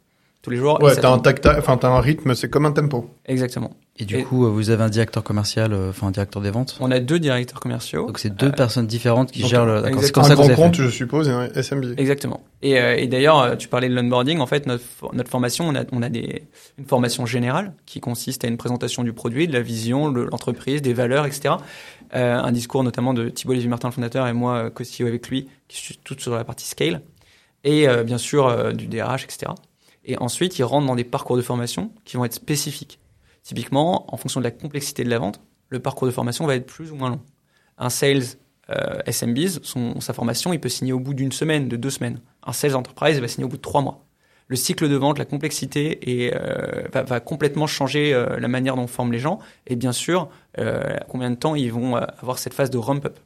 [0.42, 0.82] Tous les jours.
[0.82, 3.08] Ouais, t'as un tacta, un rythme, c'est comme un tempo.
[3.26, 3.72] Exactement.
[3.98, 6.90] Et du coup, vous avez un directeur commercial, euh, enfin un directeur des ventes On
[6.90, 8.06] a deux directeurs commerciaux.
[8.06, 9.82] Donc c'est deux Euh, personnes différentes qui donc, gèrent le.
[9.82, 10.22] D'accord, c'est exactement.
[10.24, 11.98] comme Un ça grand compte, je suppose, et un SMB.
[11.98, 12.40] Exactement.
[12.62, 14.38] Et, euh, et d'ailleurs, euh, tu parlais de l'onboarding.
[14.40, 16.44] En fait, notre, for- notre formation, on a, on a des,
[16.78, 20.80] une formation générale qui consiste à une présentation du produit, de la vision, de l'entreprise,
[20.80, 21.56] des valeurs, etc.
[22.14, 25.76] Euh, un discours notamment de Thibault Lévy-Martin, le fondateur, et moi, co-CEO avec lui, qui
[25.76, 27.02] suis tout sur la partie scale.
[27.64, 29.52] Et euh, bien sûr, euh, du DRH, etc.
[30.06, 32.98] Et ensuite, ils rentrent dans des parcours de formation qui vont être spécifiques.
[33.42, 36.66] Typiquement, en fonction de la complexité de la vente, le parcours de formation va être
[36.66, 37.20] plus ou moins long.
[37.78, 38.22] Un sales
[38.70, 39.60] euh, SMBs,
[40.00, 42.20] sa formation, il peut signer au bout d'une semaine, de deux semaines.
[42.44, 44.04] Un sales enterprise, il va signer au bout de trois mois.
[44.48, 48.82] Le cycle de vente, la complexité et, euh, va, complètement changer euh, la manière dont
[48.82, 49.38] on forme les gens.
[49.66, 50.28] Et bien sûr,
[50.58, 53.18] euh, combien de temps ils vont avoir cette phase de ramp-up.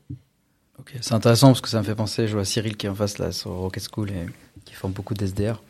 [0.79, 2.95] Ok, c'est intéressant parce que ça me fait penser, je vois Cyril qui est en
[2.95, 4.27] face là sur Rocket School et
[4.65, 5.63] qui forme beaucoup d'SDR.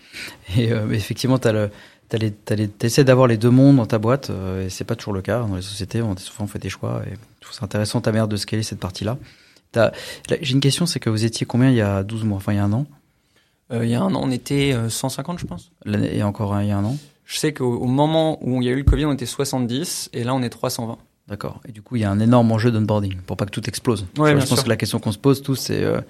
[0.57, 1.49] Et euh, effectivement, tu
[2.83, 5.41] essaies d'avoir les deux mondes dans ta boîte euh, et c'est pas toujours le cas.
[5.41, 8.13] Dans les sociétés, on, souvent on fait des choix et je trouve ça intéressant ta
[8.13, 9.19] manière de scaler cette partie-là.
[10.41, 12.57] J'ai une question, c'est que vous étiez combien il y a 12 mois, enfin il
[12.57, 12.87] y a un an?
[13.73, 15.73] Euh, il y a un an, on était euh, 150, je pense.
[15.87, 16.97] Et encore un, il y a un an?
[17.25, 20.11] Je sais qu'au au moment où il y a eu le Covid, on était 70
[20.13, 20.99] et là, on est 320.
[21.29, 21.61] D'accord.
[21.69, 24.07] Et du coup, il y a un énorme enjeu d'onboarding pour pas que tout explose.
[24.17, 24.65] Ouais, je pense sûr.
[24.65, 26.01] que la question qu'on se pose tous, c'est euh,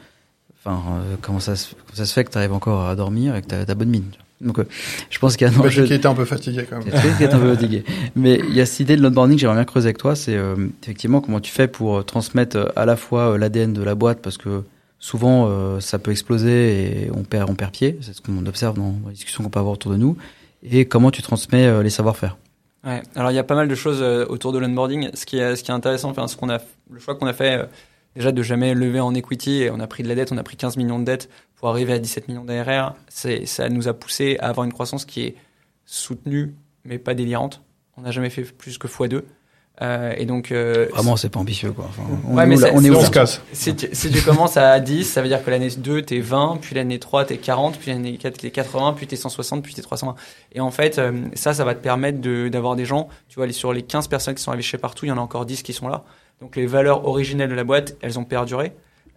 [0.66, 3.36] enfin, euh, comment, ça se, comment ça se fait que tu arrives encore à dormir
[3.36, 4.04] et que tu as, bonne mine.
[4.40, 4.68] Donc, euh,
[5.08, 5.84] je pense qu'il y a un Bah, enjeu.
[5.86, 7.16] qui était un peu fatigué quand même.
[7.16, 7.84] Qui est un peu fatigué.
[8.14, 10.36] Mais il y a cette idée de l'onboarding que j'aimerais bien creuser avec toi, c'est
[10.36, 14.36] euh, effectivement comment tu fais pour transmettre à la fois l'ADN de la boîte, parce
[14.36, 14.62] que
[14.98, 18.76] souvent euh, ça peut exploser et on perd, on perd pied, c'est ce qu'on observe
[18.76, 20.16] dans les discussions qu'on peut avoir autour de nous,
[20.62, 22.36] et comment tu transmets euh, les savoir-faire.
[22.84, 23.02] Ouais.
[23.14, 25.08] Alors il y a pas mal de choses euh, autour de l'onboarding.
[25.14, 26.58] Ce qui est, ce qui est intéressant, enfin, ce qu'on a,
[26.90, 27.64] le choix qu'on a fait, euh,
[28.16, 30.42] déjà de jamais lever en equity, et on a pris de la dette, on a
[30.42, 32.94] pris 15 millions de dettes pour arriver à 17 millions d'ARR.
[33.08, 35.34] Ça nous a poussé à avoir une croissance qui est
[35.84, 37.62] soutenue, mais pas délirante.
[37.96, 39.22] On n'a jamais fait plus que x2.
[39.82, 41.84] Euh, et donc, euh, Vraiment, c'est pas ambitieux, quoi.
[41.86, 43.42] Enfin, on Ouais, est mais où, là c'est- on est on se casse.
[43.52, 46.56] Si tu, si tu commences à 10, ça veut dire que l'année 2, t'es 20,
[46.62, 49.82] puis l'année 3, t'es 40, puis l'année 4, t'es 80, puis t'es 160, puis t'es
[49.82, 50.14] 320.
[50.54, 53.52] Et en fait, euh, ça, ça va te permettre de- d'avoir des gens, tu vois,
[53.52, 55.62] sur les 15 personnes qui sont arrivées chez partout, il y en a encore 10
[55.62, 56.04] qui sont là.
[56.40, 58.72] Donc les valeurs originelles de la boîte, elles ont perduré.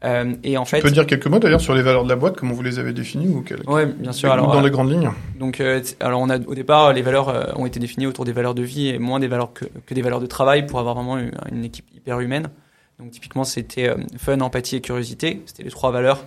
[0.06, 2.16] Euh, et en fait, Tu peux dire quelques mots d'ailleurs sur les valeurs de la
[2.16, 4.32] boîte, comment vous les avez définies ou quelles ouais, bien sûr.
[4.32, 7.28] Alors, dans euh, les grandes lignes donc, euh, alors on a au départ les valeurs
[7.28, 9.94] euh, ont été définies autour des valeurs de vie et moins des valeurs que, que
[9.94, 12.50] des valeurs de travail pour avoir vraiment une, une équipe hyper humaine.
[12.98, 15.42] Donc typiquement c'était fun, empathie et curiosité.
[15.46, 16.26] C'était les trois valeurs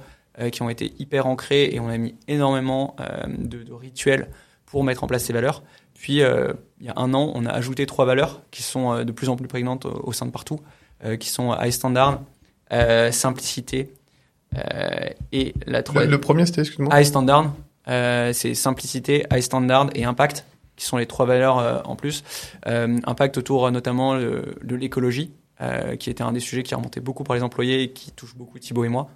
[0.51, 2.97] qui ont été hyper ancrées et on a mis énormément
[3.29, 4.29] de, de rituels
[4.65, 5.63] pour mettre en place ces valeurs.
[5.95, 9.29] Puis il y a un an on a ajouté trois valeurs qui sont de plus
[9.29, 10.61] en plus prégnantes au, au sein de partout,
[11.19, 12.21] qui sont high standard,
[12.73, 13.91] euh, simplicité
[14.57, 16.11] euh, et la troisième.
[16.11, 17.53] le premier c'était, excuse-moi High standard,
[17.89, 20.45] euh, c'est simplicité, high standard et impact,
[20.77, 22.25] qui sont les trois valeurs euh, en plus.
[22.67, 26.75] Euh, impact autour euh, notamment euh, de l'écologie, euh, qui était un des sujets qui
[26.75, 29.09] remontait beaucoup par les employés et qui touche beaucoup Thibaut et moi.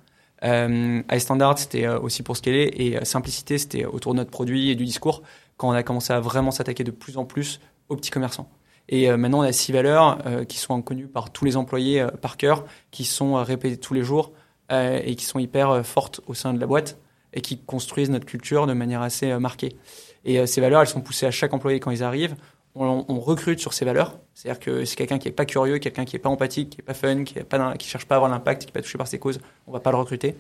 [0.45, 4.31] Euh, high standard, c'était euh, aussi pour scaler et euh, simplicité, c'était autour de notre
[4.31, 5.23] produit et du discours
[5.57, 8.49] quand on a commencé à vraiment s'attaquer de plus en plus aux petits commerçants.
[8.89, 12.01] Et euh, maintenant, on a six valeurs euh, qui sont connues par tous les employés
[12.01, 14.33] euh, par cœur, qui sont répétées tous les jours
[14.69, 16.99] et qui sont hyper fortes au sein de la boîte
[17.33, 19.77] et qui construisent notre culture de manière assez marquée.
[20.25, 22.35] Et ces valeurs, elles sont poussées à chaque employé quand ils arrivent.
[22.75, 24.19] On, on recrute sur ces valeurs.
[24.35, 26.83] C'est-à-dire que c'est quelqu'un qui est pas curieux, quelqu'un qui est pas empathique, qui est
[26.83, 27.35] pas fun, qui
[27.79, 29.79] qui cherche pas à avoir l'impact, qui est pas touché par ses causes, on va
[29.79, 30.35] pas le recruter.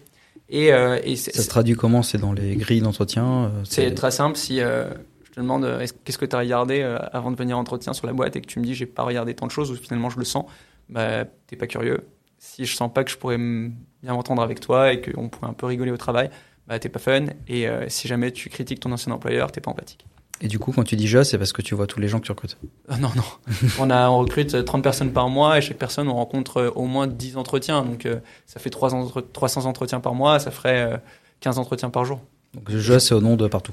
[0.48, 2.02] Et, euh, et c'est- Ça se traduit comment?
[2.02, 4.36] C'est dans les grilles d'entretien c'est très simple.
[4.36, 4.88] Si euh,
[5.36, 7.92] te demande euh, est-ce- qu'est-ce que tu as regardé euh, avant de venir en entretien
[7.92, 9.76] sur la boîte et que tu me dis j'ai pas regardé tant de choses ou
[9.76, 10.44] finalement je le sens,
[10.88, 12.04] bah t'es pas curieux.
[12.38, 15.54] Si je sens pas que je pourrais bien m'entendre avec toi et qu'on pourrait un
[15.54, 16.30] peu rigoler au travail,
[16.66, 17.26] bah t'es pas fun.
[17.48, 20.04] Et euh, si jamais tu critiques ton ancien employeur, t'es pas empathique.
[20.42, 22.20] Et du coup, quand tu dis je, c'est parce que tu vois tous les gens
[22.20, 22.58] que tu recrutes?
[23.00, 23.22] Non, non.
[23.80, 26.84] on, a, on recrute euh, 30 personnes par mois et chaque personne, on rencontre au
[26.84, 27.82] moins 10 entretiens.
[27.82, 30.96] Donc euh, ça fait 300 entre- 300 entretiens par mois, ça ferait euh,
[31.40, 32.20] 15 entretiens par jour.
[32.52, 33.72] Donc je, c'est au nom de partout.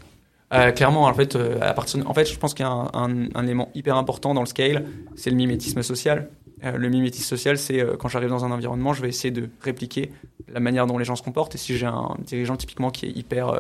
[0.53, 3.43] Euh, clairement, en fait, euh, à partir, en fait, je pense qu'il y a un,
[3.43, 6.29] élément hyper important dans le scale, c'est le mimétisme social.
[6.63, 10.12] Euh, le mimétisme social, c'est quand j'arrive dans un environnement, je vais essayer de répliquer
[10.47, 11.56] la manière dont les gens se comportent.
[11.56, 13.58] Et si j'ai un dirigeant typiquement qui est hyper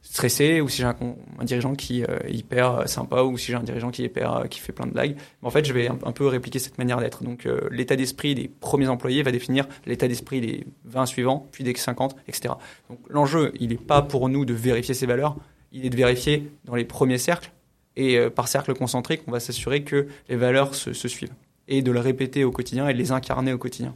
[0.00, 0.96] stressé, ou si j'ai un,
[1.44, 4.72] dirigeant qui est hyper sympa, ou si j'ai un dirigeant qui est hyper, qui fait
[4.72, 7.24] plein de blagues, en fait, je vais un, peu répliquer cette manière d'être.
[7.24, 11.74] Donc, l'état d'esprit des premiers employés va définir l'état d'esprit des 20 suivants, puis des
[11.74, 12.54] 50, etc.
[12.88, 15.36] Donc, l'enjeu, il n'est pas pour nous de vérifier ces valeurs,
[15.76, 17.52] il est de vérifier dans les premiers cercles.
[17.96, 21.32] Et euh, par cercle concentrique, on va s'assurer que les valeurs se, suivent.
[21.68, 23.94] Et de le répéter au quotidien et de les incarner au quotidien.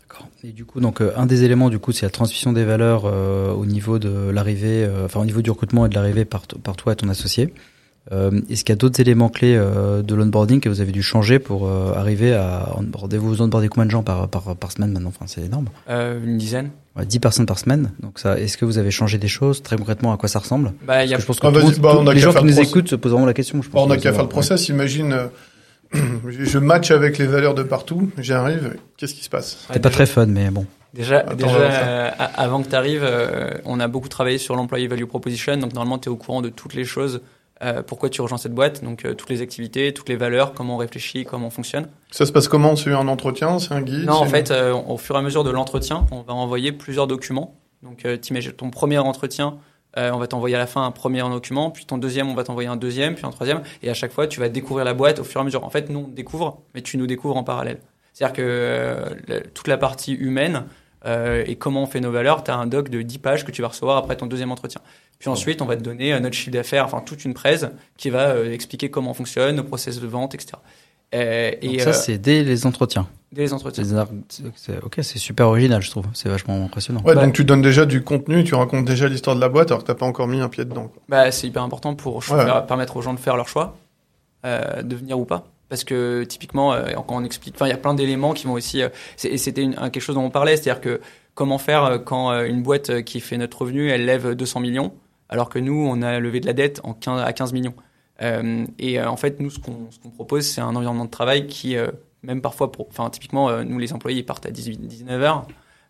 [0.00, 0.28] D'accord.
[0.44, 3.04] Et du coup, donc euh, un des éléments, du coup, c'est la transmission des valeurs
[3.06, 6.76] euh, au niveau de l'arrivée, enfin au niveau du recrutement et de l'arrivée par, par
[6.76, 7.52] toi et ton associé.
[8.12, 11.02] Euh, Est-ce qu'il y a d'autres éléments clés euh, de l'onboarding que vous avez dû
[11.02, 14.92] changer pour euh, arriver à onboarder Vous onboardez combien de gens par, par, par semaine
[14.92, 15.08] maintenant?
[15.08, 15.66] Enfin, c'est énorme.
[15.90, 16.70] Euh, une dizaine.
[16.96, 17.90] Ouais, 10 personnes par semaine.
[18.00, 20.72] Donc ça, est-ce que vous avez changé des choses Très concrètement, à quoi ça ressemble?
[20.86, 22.44] Bah, il y a Parce que Je pense que Ah, tout bah, les gens qui
[22.44, 22.68] nous process.
[22.68, 23.60] écoutent se posent vraiment la question.
[23.60, 24.68] Je pense Bon, on a que qu'à faire le process.
[24.68, 25.26] Imagine, euh,
[26.28, 29.58] je match avec les valeurs de partout, j'arrive, qu'est-ce qui se passe?
[29.66, 30.64] C'était pas très fun, mais bon.
[30.94, 33.06] Déjà, Attends, déjà euh, avant que tu arrives,
[33.64, 35.56] on a beaucoup travaillé sur l'employee value proposition.
[35.56, 37.20] Donc, normalement, tu es au courant de toutes les choses.
[37.62, 38.84] Euh, pourquoi tu rejoins cette boîte?
[38.84, 41.88] Donc, euh, toutes les activités, toutes les valeurs, comment on réfléchit, comment on fonctionne.
[42.10, 42.76] Ça se passe comment?
[42.76, 45.42] C'est un entretien C'est un guide Non, en fait, euh, au fur et à mesure
[45.42, 47.54] de l'entretien, on va envoyer plusieurs documents.
[47.82, 49.58] Donc, t'imagines ton premier entretien,
[49.96, 52.68] on va t'envoyer à la fin un premier document, puis ton deuxième, on va t'envoyer
[52.68, 55.24] un deuxième, puis un troisième, et à chaque fois, tu vas découvrir la boîte au
[55.24, 55.62] fur et à mesure.
[55.62, 57.78] En fait, nous, on découvre, mais tu nous découvres en parallèle.
[58.12, 60.64] C'est-à-dire que toute la partie humaine
[61.06, 63.52] euh, et comment on fait nos valeurs, tu as un doc de 10 pages que
[63.52, 64.80] tu vas recevoir après ton deuxième entretien.
[65.18, 67.64] Puis ensuite, on va te donner euh, notre chiffre d'affaires, enfin toute une presse
[67.96, 70.54] qui va euh, expliquer comment on fonctionne, nos process de vente, etc.
[71.14, 73.06] Euh, Donc ça, euh, c'est dès les entretiens.
[73.32, 73.84] dès les entretiens.
[74.28, 76.06] C'est- c'est- Ok, c'est super original, je trouve.
[76.14, 77.00] C'est vachement impressionnant.
[77.04, 79.70] Ouais, Bah- donc tu donnes déjà du contenu, tu racontes déjà l'histoire de la boîte
[79.70, 80.88] alors que t'as pas encore mis un pied dedans.
[80.88, 81.02] quoi.
[81.08, 82.44] Bah, c'est hyper important pour Ouais.
[82.66, 83.76] permettre aux gens de faire leur choix,
[84.44, 85.46] euh, de venir ou pas.
[85.68, 88.52] Parce que typiquement, euh, quand on explique, enfin, il y a plein d'éléments qui vont
[88.52, 88.82] aussi.
[88.82, 91.00] euh, c'était quelque chose dont on parlait, c'est-à-dire que
[91.34, 94.60] comment faire euh, quand euh, une boîte euh, qui fait notre revenu, elle lève 200
[94.60, 94.92] millions,
[95.28, 97.74] alors que nous, on a levé de la dette en 15, à 15 millions.
[98.22, 101.76] Euh, et euh, en fait, nous, ce qu'on propose, c'est un environnement de travail qui,
[101.76, 101.88] euh,
[102.22, 105.46] même parfois, enfin, typiquement, euh, nous, les employés, ils partent à 18, 19 heures.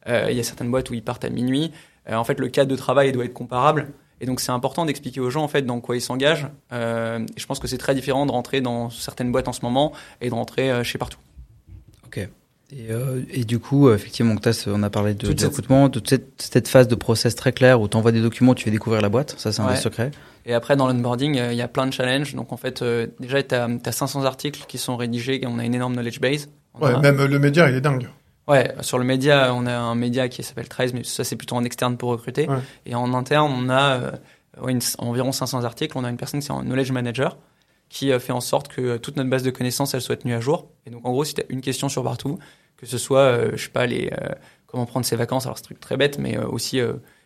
[0.09, 1.73] Euh, Il y a certaines boîtes où ils partent à minuit.
[2.09, 3.93] Euh, en fait, le cadre de travail doit être comparable.
[4.21, 6.47] Et donc, c'est important d'expliquer aux gens, en fait, dans quoi ils s'engagent.
[6.73, 9.61] Euh, et je pense que c'est très différent de rentrer dans certaines boîtes en ce
[9.63, 11.19] moment et de rentrer euh, chez partout.
[12.07, 12.19] Ok.
[12.19, 14.35] Et, euh, et du coup, effectivement,
[14.67, 17.81] on a parlé de, de cette- recrutement, de cette, cette phase de process très claire
[17.81, 19.35] où tu envoies des documents, tu fais découvrir la boîte.
[19.39, 19.75] Ça, c'est un Ouais.
[19.75, 20.11] des secrets.
[20.47, 22.35] Et après, dans l'onboarding, euh, il y a plein de challenges.
[22.35, 25.65] Donc, en fait, euh, déjà, tu as, 500 articles qui sont rédigés et on a
[25.65, 26.49] une énorme knowledge base.
[26.75, 28.09] On Ouais, a- même le média, il est dingue.
[28.49, 31.57] Ouais, sur le média, on a un média qui s'appelle 13, mais ça, c'est plutôt
[31.57, 32.49] en externe pour recruter.
[32.49, 32.59] Ouais.
[32.85, 34.13] Et en interne, on a euh,
[34.69, 35.99] une- environ 500 articles.
[35.99, 37.39] On a une personne qui est un knowledge manager
[37.89, 40.35] qui euh, fait en sorte que euh, toute notre base de connaissances, elle soit tenue
[40.35, 40.69] à jour.
[40.87, 42.39] Et donc, en gros, si tu as une question sur partout,
[42.77, 44.13] que ce soit, euh, je sais pas, les,
[44.67, 46.81] comment prendre ses vacances, alors c'est un truc très bête, mais aussi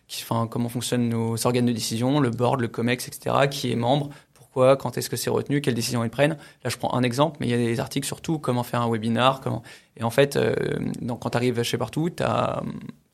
[0.08, 4.10] qui, comment fonctionnent nos organes de décision, le board, le COMEX, etc., qui est membre,
[4.52, 6.36] pourquoi, quand est-ce que c'est retenu, quelles décisions ils prennent.
[6.64, 8.82] Là, je prends un exemple, mais il y a des articles sur tout, comment faire
[8.82, 9.62] un webinar, comment...
[9.96, 10.54] Et en fait, euh,
[11.00, 12.62] donc, quand tu arrives chez Partout, tu as,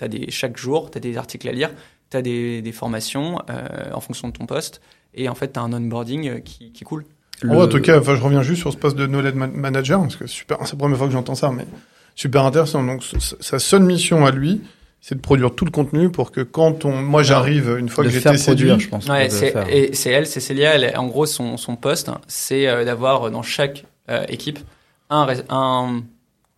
[0.09, 1.71] des, chaque jour, tu as des articles à lire,
[2.11, 4.81] tu as des, des formations euh, en fonction de ton poste,
[5.15, 7.05] et en fait, tu as un onboarding euh, qui, qui coule.
[7.45, 9.53] En vrai, En tout cas, enfin, je reviens juste sur ce poste de knowledge man-
[9.53, 11.67] manager parce que super, c'est la première fois que j'entends ça, mais
[12.15, 12.83] super intéressant.
[12.83, 14.63] Donc, sa seule mission à lui,
[15.09, 18.09] c'est de produire tout le contenu pour que quand on, moi, j'arrive une fois de
[18.09, 19.07] que j'ai faire été produire, séduit, je pense.
[19.07, 20.75] Ouais, c'est, et c'est elle, c'est Célia.
[20.75, 24.59] Elle, est- en gros, son, son poste, hein, c'est euh, d'avoir dans chaque euh, équipe
[25.09, 26.03] un, un,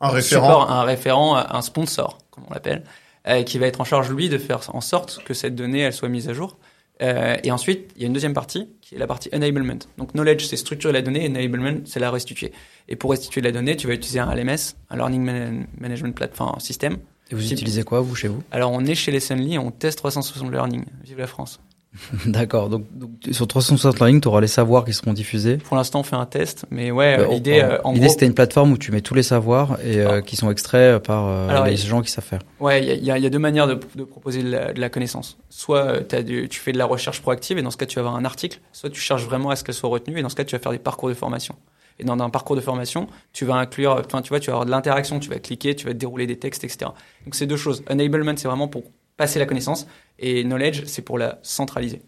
[0.00, 0.44] un référent.
[0.46, 2.84] support, un référent, un sponsor, comme on l'appelle,
[3.26, 5.92] euh, qui va être en charge, lui, de faire en sorte que cette donnée, elle
[5.92, 6.56] soit mise à jour.
[7.02, 9.78] Euh, et ensuite, il y a une deuxième partie, qui est la partie enablement.
[9.98, 12.52] Donc, knowledge, c'est structurer la donnée, enablement, c'est la restituer.
[12.88, 16.54] Et pour restituer la donnée, tu vas utiliser un LMS, un Learning Man- Management Platform
[16.56, 16.96] un système.
[17.30, 18.42] Et vous utilisez quoi, vous, chez vous?
[18.50, 20.84] Alors, on est chez les Sunly et on teste 360 Learning.
[21.04, 21.60] Vive la France.
[22.26, 22.68] D'accord.
[22.68, 25.56] Donc, donc, sur 360 Learning, tu auras les savoirs qui seront diffusés.
[25.56, 28.34] Pour l'instant, on fait un test, mais ouais, Euh, l'idée, euh, en l'idée, c'était une
[28.34, 30.22] plateforme où tu mets tous les savoirs et euh, Ah.
[30.22, 32.40] qui sont extraits par euh, Alors, les gens qui savent faire.
[32.60, 34.88] Ouais, il y a, y y deux manières de, de proposer de la, de la
[34.90, 35.38] connaissance.
[35.50, 38.16] Soit du- tu fais de la recherche proactive et dans ce cas tu vas avoir
[38.16, 40.44] un article, soit tu cherches vraiment à ce qu'elle soit retenue et dans ce cas
[40.44, 41.54] tu vas faire des parcours de formation.
[41.98, 44.66] Et dans un parcours de formation, tu vas inclure, enfin tu vois, tu vas avoir
[44.66, 46.90] de l'interaction, tu vas cliquer, tu vas dérouler des textes, etc.
[47.24, 47.82] Donc c'est deux choses.
[47.90, 48.84] Enablement c'est vraiment pour
[49.16, 49.86] passer la connaissance
[50.18, 52.02] et knowledge c'est pour la centraliser.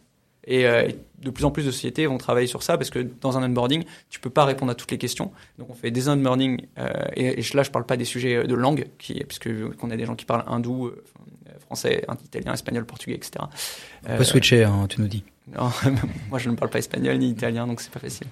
[0.46, 2.98] Et, euh, et de plus en plus de sociétés vont travailler sur ça parce que
[3.20, 5.33] dans un onboarding, tu peux pas répondre à toutes les questions.
[5.59, 8.46] Donc on fait des onboarding euh, et, et là je parle pas des sujets euh,
[8.46, 11.03] de langue, qui, puisque qu'on a des gens qui parlent hindou, euh,
[11.61, 13.44] français, italien, espagnol, portugais, etc.
[14.09, 15.24] On peut switcher, hein, tu nous dis.
[16.31, 18.27] moi je ne parle pas espagnol ni italien, donc c'est pas facile.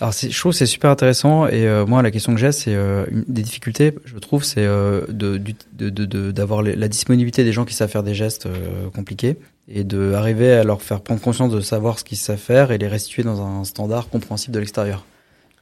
[0.00, 3.06] Alors, je trouve c'est super intéressant et euh, moi, la question que j'ai, c'est euh,
[3.10, 8.14] des difficultés, je trouve, c'est euh, d'avoir la disponibilité des gens qui savent faire des
[8.14, 9.36] gestes euh, compliqués
[9.68, 12.78] et de arriver à leur faire prendre conscience de savoir ce qu'ils savent faire et
[12.78, 15.04] les restituer dans un standard compréhensible de l'extérieur.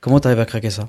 [0.00, 0.88] Comment tu arrives à craquer ça?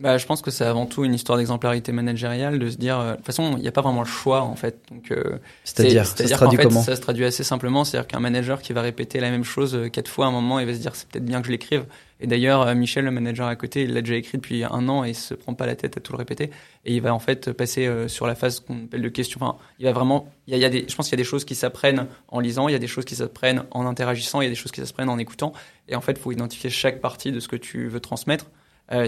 [0.00, 3.10] Bah, je pense que c'est avant tout une histoire d'exemplarité managériale, de se dire, euh,
[3.10, 4.80] de toute façon, il n'y a pas vraiment le choix en fait.
[4.90, 8.20] Donc, euh, c'est-à-dire, ça se traduit fait, comment Ça se traduit assez simplement, c'est-à-dire qu'un
[8.20, 10.72] manager qui va répéter la même chose euh, quatre fois à un moment, il va
[10.72, 11.84] se dire, c'est peut-être bien que je l'écrive.
[12.18, 15.10] Et d'ailleurs, Michel, le manager à côté, il l'a déjà écrit depuis un an et
[15.10, 16.50] il se prend pas la tête à tout le répéter.
[16.84, 19.40] Et il va en fait passer sur la phase qu'on appelle de questions.
[19.40, 21.20] Enfin, il va vraiment, il y a, il y a des, je pense qu'il y
[21.20, 23.86] a des choses qui s'apprennent en lisant, il y a des choses qui s'apprennent en
[23.86, 25.54] interagissant, il y a des choses qui s'apprennent en écoutant.
[25.88, 28.59] Et en fait, il faut identifier chaque partie de ce que tu veux transmettre euh,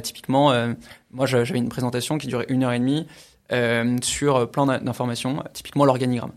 [0.03, 0.75] typiquement, euh,
[1.11, 3.07] moi j'avais une présentation qui durait une heure et demie
[3.53, 6.33] euh, sur plein d'informations, typiquement l'organigramme.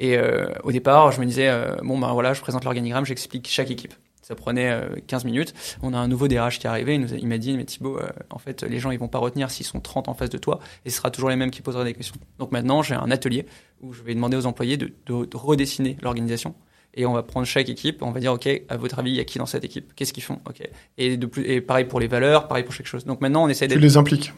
[0.00, 0.16] Et
[0.62, 3.94] au départ, je me disais, bon ben voilà, je présente l'organigramme, j'explique chaque équipe.
[4.22, 5.54] Ça prenait 15 minutes.
[5.82, 6.94] On a un nouveau DRH qui est arrivé.
[6.94, 7.98] Il, m'a dit, mais Thibaut,
[8.30, 10.60] en fait, les gens, ils vont pas retenir s'ils sont 30 en face de toi.
[10.84, 12.14] Et ce sera toujours les mêmes qui poseraient des questions.
[12.38, 13.46] Donc maintenant, j'ai un atelier
[13.80, 14.92] où je vais demander aux employés de
[15.34, 16.54] redessiner l'organisation
[16.94, 19.20] et on va prendre chaque équipe, on va dire ok, à votre avis, il y
[19.20, 19.92] a qui dans cette équipe?
[19.94, 20.38] Qu'est-ce qu'ils font?
[20.48, 20.62] Ok.
[20.96, 23.04] Et de plus, et pareil pour les valeurs, pareil pour chaque chose.
[23.04, 23.78] Donc maintenant, on essaie d'être.
[23.78, 24.32] Tu les impliques.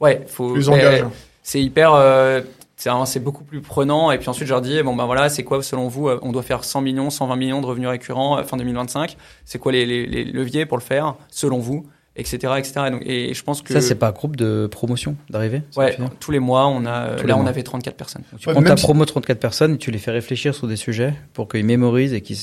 [0.00, 0.54] Ouais, faut.
[0.54, 1.04] les engages.
[1.42, 1.92] C'est hyper.
[1.94, 2.40] Euh,
[2.76, 4.10] c'est beaucoup plus prenant.
[4.10, 6.32] Et puis ensuite, je leur dis bon ben voilà, c'est quoi selon vous euh, On
[6.32, 9.16] doit faire 100 millions, 120 millions de revenus récurrents euh, fin 2025.
[9.44, 11.86] C'est quoi les, les, les leviers pour le faire selon vous?
[12.16, 15.16] Etc etc et, donc, et je pense que ça c'est pas un groupe de promotion
[15.30, 18.76] d'arrivée ouais tous les mois on a là on avait 34 personnes tu prends ta
[18.76, 22.20] promo 34 personnes et tu les fais réfléchir sur des sujets pour qu'ils mémorisent et
[22.20, 22.38] qu'ils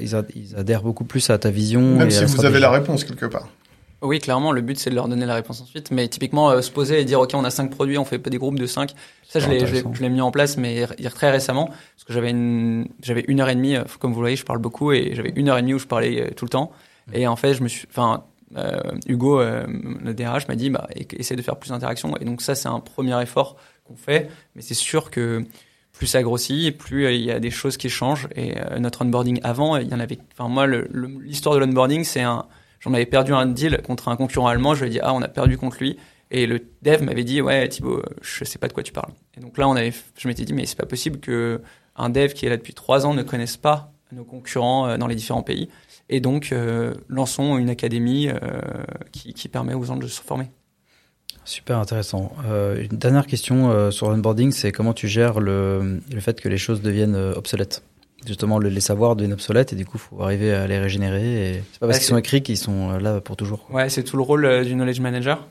[0.00, 3.48] ils, adhèrent beaucoup plus à ta vision même si vous avez la réponse quelque part
[4.02, 5.92] oui, clairement, le but c'est de leur donner la réponse ensuite.
[5.92, 8.38] Mais typiquement, euh, se poser et dire, OK, on a cinq produits, on fait des
[8.38, 8.94] groupes de cinq.
[9.28, 13.40] Ça, je l'ai mis en place, mais très récemment, parce que j'avais une, j'avais une
[13.40, 15.56] heure et demie, euh, comme vous le voyez, je parle beaucoup, et j'avais une heure
[15.56, 16.72] et demie où je parlais euh, tout le temps.
[17.12, 18.24] Et en fait, je me suis, enfin,
[19.06, 19.66] Hugo, euh,
[20.02, 20.86] le DRH, m'a dit bah,
[21.16, 22.16] essaie de faire plus d'interactions.
[22.18, 24.30] Et donc ça, c'est un premier effort qu'on fait.
[24.54, 25.44] Mais c'est sûr que
[25.92, 28.28] plus ça grossit, plus euh, il y a des choses qui changent.
[28.36, 30.18] Et notre onboarding avant, il y en avait.
[30.32, 32.46] Enfin moi, l'histoire de l'onboarding, c'est un.
[32.80, 34.74] J'en avais perdu un deal contre un concurrent allemand.
[34.74, 35.96] Je lui ai dit ah on a perdu contre lui.
[36.32, 39.12] Et le dev m'avait dit ouais Thibaut, je sais pas de quoi tu parles.
[39.36, 41.60] Et donc là on avait, je m'étais dit mais c'est pas possible que
[41.94, 45.14] un dev qui est là depuis trois ans ne connaisse pas nos concurrents dans les
[45.14, 45.68] différents pays.
[46.08, 48.60] Et donc, euh, lançons une académie euh,
[49.12, 50.50] qui, qui, permet aux gens de se former.
[51.44, 52.32] Super intéressant.
[52.46, 56.58] Euh, une dernière question sur l'onboarding, c'est comment tu gères le, le, fait que les
[56.58, 57.82] choses deviennent obsolètes?
[58.26, 61.50] Justement, les savoirs deviennent obsolètes et du coup, il faut arriver à les régénérer.
[61.50, 61.62] Et...
[61.72, 63.66] C'est pas parce qu'ils sont écrits qu'ils sont là pour toujours.
[63.70, 65.48] Ouais, c'est tout le rôle du knowledge manager,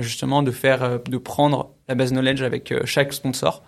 [0.00, 3.62] justement de faire, de prendre la base knowledge avec chaque sponsor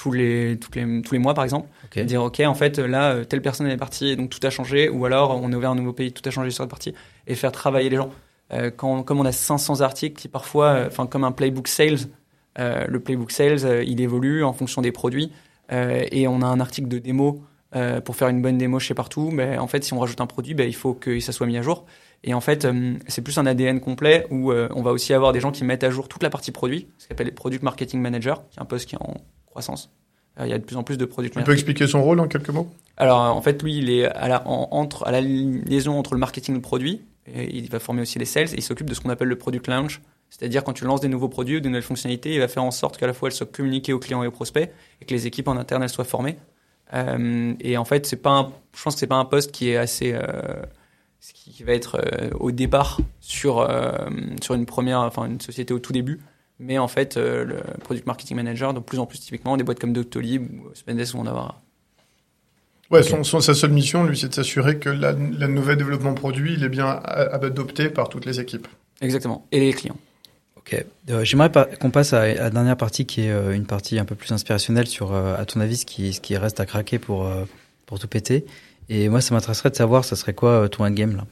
[0.00, 1.68] tous les, tous les, tous les mois, par exemple.
[1.94, 5.04] Dire, OK, en fait, là, euh, telle personne est partie, donc tout a changé, ou
[5.04, 6.94] alors on est ouvert un nouveau pays, tout a changé sur cette partie,
[7.26, 8.10] et faire travailler les gens.
[8.52, 11.98] Euh, quand, comme on a 500 articles qui parfois, euh, enfin, comme un playbook sales,
[12.56, 15.32] le playbook sales, il évolue en fonction des produits,
[15.70, 17.42] et on a un article de démo
[18.04, 20.52] pour faire une bonne démo chez partout, mais en fait, si on rajoute un produit,
[20.52, 21.86] ben, il faut que ça soit mis à jour.
[22.22, 22.68] Et en fait,
[23.06, 25.90] c'est plus un ADN complet où on va aussi avoir des gens qui mettent à
[25.90, 28.66] jour toute la partie produit, ce qu'on appelle les Product Marketing Manager, qui est un
[28.66, 29.14] poste qui est en
[29.50, 29.90] croissance.
[30.38, 31.30] Euh, il y a de plus en plus de produits.
[31.30, 32.68] Tu peux expliquer son rôle en quelques mots?
[32.96, 36.54] Alors en fait, lui, il est à la, entre, à la liaison entre le marketing
[36.54, 37.02] et le produit.
[37.26, 39.36] Et il va former aussi les sales et il s'occupe de ce qu'on appelle le
[39.36, 40.00] product launch.
[40.30, 42.70] C'est-à-dire quand tu lances des nouveaux produits ou de nouvelles fonctionnalités, il va faire en
[42.70, 45.26] sorte qu'à la fois elles soient communiquées aux clients et aux prospects et que les
[45.26, 46.36] équipes en interne elles soient formées.
[46.94, 49.76] Euh, et en fait, c'est pas je pense que c'est pas un poste qui est
[49.76, 50.62] assez euh,
[51.34, 52.00] qui va être
[52.38, 53.68] au départ sur
[54.40, 56.20] sur une première enfin une société au tout début
[56.60, 59.80] mais en fait, euh, le product marketing manager, de plus en plus typiquement, des boîtes
[59.80, 61.60] comme Doctolib ou Spendesk vont en avoir.
[62.90, 66.54] Ouais, son, sa seule mission, lui, c'est de s'assurer que la, la nouvel développement produit,
[66.54, 68.68] il est bien adopté par toutes les équipes.
[69.00, 69.96] Exactement, et les clients.
[70.56, 74.04] Ok, euh, j'aimerais qu'on passe à, la dernière partie qui est euh, une partie un
[74.04, 77.30] peu plus inspirationnelle sur, à ton avis, ce qui, ce qui reste à craquer pour,
[77.86, 78.44] pour tout péter.
[78.88, 81.26] Et moi, ça m'intéresserait de savoir, ça serait quoi ton endgame là?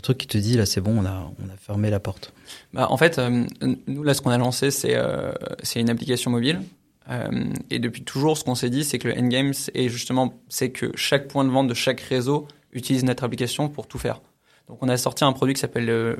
[0.00, 2.32] Le truc qui te dit là c'est bon on a on a fermé la porte.
[2.72, 3.44] Bah, en fait euh,
[3.86, 5.32] nous là ce qu'on a lancé c'est euh,
[5.62, 6.62] c'est une application mobile.
[7.10, 10.70] Euh, et depuis toujours ce qu'on s'est dit c'est que le endgame est justement c'est
[10.70, 14.22] que chaque point de vente de chaque réseau utilise notre application pour tout faire.
[14.68, 16.16] Donc on a sorti un produit qui s'appelle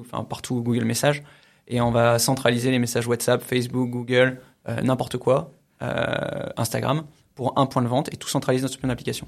[0.00, 1.22] enfin partout Google Messages
[1.68, 4.40] et on va centraliser les messages WhatsApp Facebook Google
[4.82, 9.26] n'importe quoi Instagram pour un point de vente et tout centraliser dans application.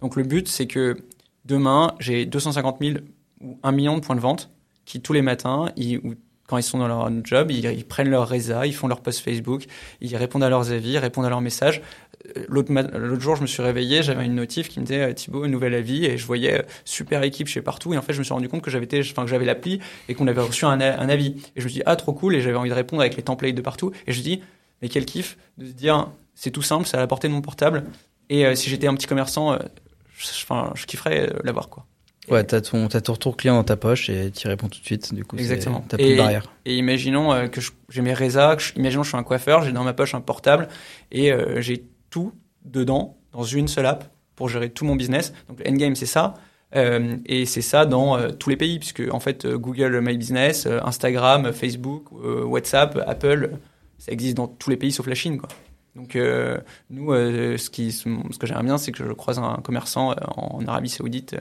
[0.00, 0.96] Donc le but c'est que
[1.44, 2.96] demain j'ai 250 000
[3.40, 4.50] ou un million de points de vente
[4.84, 6.00] qui tous les matins, ils,
[6.46, 9.66] quand ils sont dans leur job, ils, prennent leur résa, ils font leur post Facebook,
[10.00, 11.82] ils répondent à leurs avis, répondent à leurs messages.
[12.36, 15.48] Euh, l'autre jour, je me suis réveillé, j'avais une notif qui me disait Thibaut, un
[15.48, 17.92] nouvel avis, et je voyais euh, super équipe chez partout.
[17.94, 20.14] Et en fait, je me suis rendu compte que j'avais, enfin, que j'avais l'appli et
[20.14, 21.34] qu'on avait reçu un, avis.
[21.56, 23.22] Et je me suis dit ah trop cool, et j'avais envie de répondre avec les
[23.22, 23.92] templates de partout.
[24.06, 24.42] Et je me dis
[24.82, 27.42] mais quel kiff de se dire c'est tout simple, c'est à la portée de mon
[27.42, 27.84] portable.
[28.28, 29.58] Et euh, si j'étais un petit commerçant,
[30.16, 31.86] je kifferais l'avoir quoi.
[32.28, 34.84] Ouais, t'as ton, t'as ton retour client dans ta poche et tu réponds tout de
[34.84, 35.14] suite.
[35.14, 35.84] Du coup, Exactement.
[35.88, 36.52] T'as plus de Et- barrière.
[36.64, 39.62] Et imaginons euh, que j'ai mes résas, que je- imaginons que je suis un coiffeur,
[39.62, 40.68] j'ai dans ma poche un portable
[41.12, 42.32] et euh, j'ai tout
[42.64, 45.32] dedans dans une seule app pour gérer tout mon business.
[45.48, 46.34] Donc le endgame c'est ça.
[46.74, 51.52] Euh, et c'est ça dans tous les pays, puisque en fait Google My Business, Instagram,
[51.52, 53.50] Facebook, WhatsApp, Apple,
[53.98, 55.38] ça existe dans tous les pays sauf la Chine.
[55.38, 55.48] Quoi.
[55.94, 56.58] Donc euh,
[56.90, 58.04] nous, euh, ce, qui, ce
[58.38, 61.36] que j'aimerais bien, c'est que je croise un commerçant euh, en Arabie Saoudite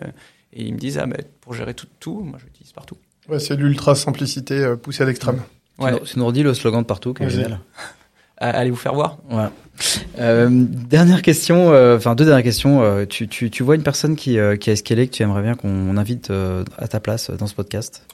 [0.55, 2.97] et ils me disent ah bah, pour gérer tout, tout, moi je l'utilise partout.
[3.29, 5.41] Ouais, c'est l'ultra simplicité euh, poussée à l'extrême.
[5.79, 5.91] Ouais.
[5.93, 7.59] Tu nous- Tu nous redis le slogan de partout, qui est génial.
[8.37, 9.17] Allez vous faire voir.
[9.29, 9.51] Voilà.
[10.19, 12.83] Euh, dernière question, euh, enfin deux dernières questions.
[12.83, 15.41] Euh, tu, tu, tu vois une personne qui, euh, qui a escalé que tu aimerais
[15.41, 18.05] bien qu'on invite euh, à ta place euh, dans ce podcast?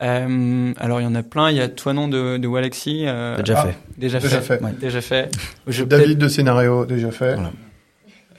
[0.00, 1.50] Euh, alors il y en a plein.
[1.50, 3.02] Il y a Toinon de, de Walaxy.
[3.06, 3.66] euh, T'as déjà Ah.
[3.66, 3.76] fait.
[3.98, 4.58] déjà, Déjà fait.
[4.58, 4.64] fait.
[4.64, 4.72] Ouais.
[4.80, 5.30] Déjà fait.
[5.86, 7.34] David de scénario, déjà fait.
[7.34, 7.50] Voilà.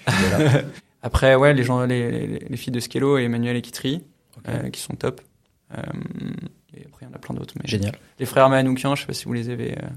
[1.02, 4.04] Après ouais, les gens, les, les, les filles de Skello et Emmanuel et Kitri,
[4.47, 5.22] euh, qui sont top.
[5.78, 5.82] Euh,
[6.76, 7.54] et après il y en a plein d'autres.
[7.62, 7.93] Mais Génial.
[8.20, 9.74] les frères Manoukian, je sais pas si vous les avez.
[9.78, 9.88] euh,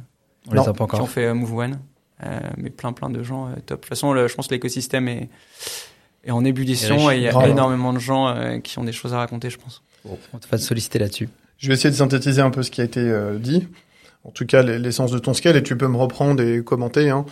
[0.49, 0.63] On Non.
[0.63, 1.09] les a pas qui ont encore.
[1.11, 1.81] fait euh, Move One.
[2.25, 3.61] Euh, mais plein plein de gens euh, top.
[3.67, 5.29] De toute façon, le- je pense que l'écosystème est,
[6.25, 9.13] est en ébullition Et il y a énormément de gens euh, qui ont des choses
[9.13, 9.83] à raconter, je pense.
[10.05, 11.29] Bon, on va te solliciter là-dessus.
[11.59, 13.67] Je vais essayer de synthétiser un peu ce qui a été euh, dit.
[14.25, 17.11] En tout cas, les- l'essence de ton scale, et tu peux me reprendre et commenter.
[17.11, 17.25] Hein.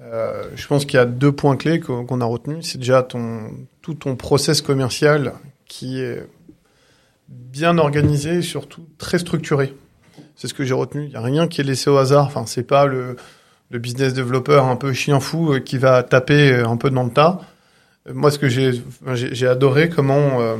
[0.00, 2.66] Euh, je pense qu'il y a deux points clés qu'on a retenus.
[2.66, 3.50] C'est déjà ton,
[3.82, 5.34] tout ton process commercial
[5.66, 6.26] qui est
[7.28, 9.74] bien organisé et surtout très structuré.
[10.36, 11.04] C'est ce que j'ai retenu.
[11.04, 12.26] Il n'y a rien qui est laissé au hasard.
[12.26, 13.16] Enfin, c'est pas le,
[13.70, 17.04] le business développeur un peu chien fou euh, qui va taper euh, un peu dans
[17.04, 17.40] le tas.
[18.12, 20.56] Moi, ce que j'ai adoré, comment euh,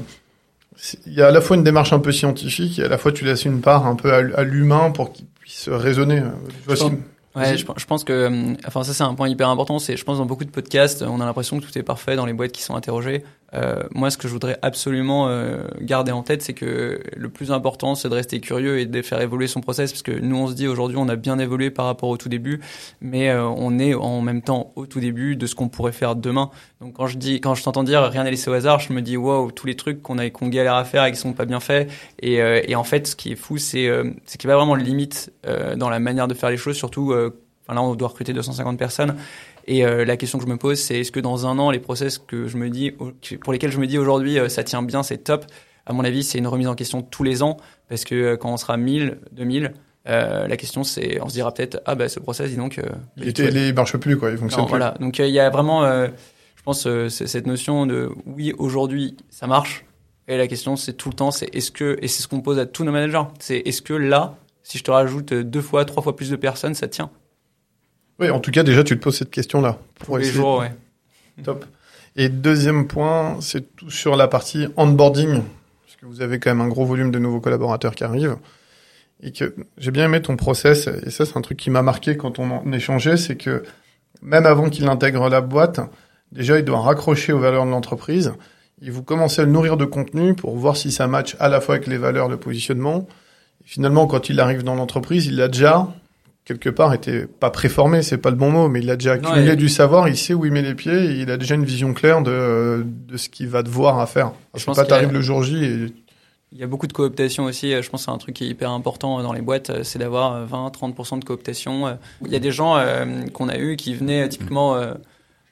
[1.06, 3.10] il y a à la fois une démarche un peu scientifique et à la fois
[3.10, 6.22] tu laisses une part un peu à, l'humain pour qu'il puisse raisonner.
[6.68, 6.74] Je
[7.38, 9.78] Ouais, je, pense- je pense que, hum, enfin ça c'est un point hyper important.
[9.78, 12.26] C'est, je pense dans beaucoup de podcasts, on a l'impression que tout est parfait dans
[12.26, 13.24] les boîtes qui sont interrogées.
[13.54, 17.50] Euh, moi, ce que je voudrais absolument euh, garder en tête, c'est que le plus
[17.50, 20.48] important, c'est de rester curieux et de faire évoluer son process, parce que nous, on
[20.48, 22.60] se dit aujourd'hui, on a bien évolué par rapport au tout début,
[23.00, 26.16] mais euh, on est en même temps au tout début de ce qu'on pourrait faire
[26.16, 26.50] demain.
[26.80, 29.02] Donc quand je dis, quand je t'entends dire rien n'est laissé au hasard, je me
[29.02, 31.44] dis waouh, tous les trucs qu'on a, qu'on galère à faire et qui sont pas
[31.44, 31.90] bien faits.
[32.20, 34.54] Et, euh, et en fait, ce qui est fou, c'est, euh, c'est qu'il y a
[34.54, 37.12] pas vraiment de limite euh, dans la manière de faire les choses, surtout.
[37.12, 39.16] Enfin, là, on doit recruter 250 personnes.
[39.70, 41.78] Et euh, la question que je me pose, c'est est-ce que dans un an, les
[41.78, 45.02] process que je me dis, pour lesquels je me dis aujourd'hui, euh, ça tient bien,
[45.02, 45.44] c'est top.
[45.84, 47.58] À mon avis, c'est une remise en question tous les ans,
[47.88, 49.74] parce que euh, quand on sera 1000, 2000,
[50.08, 52.84] euh, la question c'est, on se dira peut-être, ah bah ce process, dis donc, euh,
[53.18, 54.70] il, était, il marche plus quoi, il fonctionne non, plus.
[54.70, 54.94] voilà.
[55.00, 59.84] Donc euh, il y a vraiment, je pense, cette notion de oui, aujourd'hui, ça marche.
[60.28, 62.58] Et la question, c'est tout le temps, c'est est-ce que, et c'est ce qu'on pose
[62.58, 66.02] à tous nos managers, c'est est-ce que là, si je te rajoute deux fois, trois
[66.02, 67.10] fois plus de personnes, ça tient?
[68.18, 70.40] Oui, en tout cas déjà tu te poses cette question là pour tous les essayer.
[70.40, 70.72] jours, ouais.
[71.44, 71.64] Top.
[72.16, 75.42] Et deuxième point, c'est tout sur la partie onboarding,
[75.84, 78.36] parce que vous avez quand même un gros volume de nouveaux collaborateurs qui arrivent.
[79.22, 82.16] Et que j'ai bien aimé ton process, et ça c'est un truc qui m'a marqué
[82.16, 83.62] quand on en échangeait, c'est que
[84.22, 85.80] même avant qu'il intègre la boîte,
[86.32, 88.32] déjà il doit raccrocher aux valeurs de l'entreprise.
[88.80, 91.60] Et vous commencez à le nourrir de contenu pour voir si ça match à la
[91.60, 93.08] fois avec les valeurs de positionnement.
[93.64, 95.88] Et finalement, quand il arrive dans l'entreprise, il a déjà
[96.48, 99.28] quelque part été pas préformé, c'est pas le bon mot, mais il a déjà Non,
[99.30, 101.54] accumulé et- du savoir, il sait où il met les pieds, et il a déjà
[101.54, 104.32] une vision claire de, de ce qu'il va devoir à faire.
[104.56, 105.86] Je pense pas y a- t'arrives le jour J et
[106.52, 107.74] Il y a beaucoup de cooptation aussi.
[107.74, 109.82] euh, Je pense que c'est un truc qui est hyper important dans les boîtes, euh,
[109.82, 111.86] c'est d'avoir 20-30% de cooptation.
[111.86, 111.94] Euh,
[112.24, 114.94] Il y a des gens euh, qu'on a eu qui venaient euh, typiquement euh,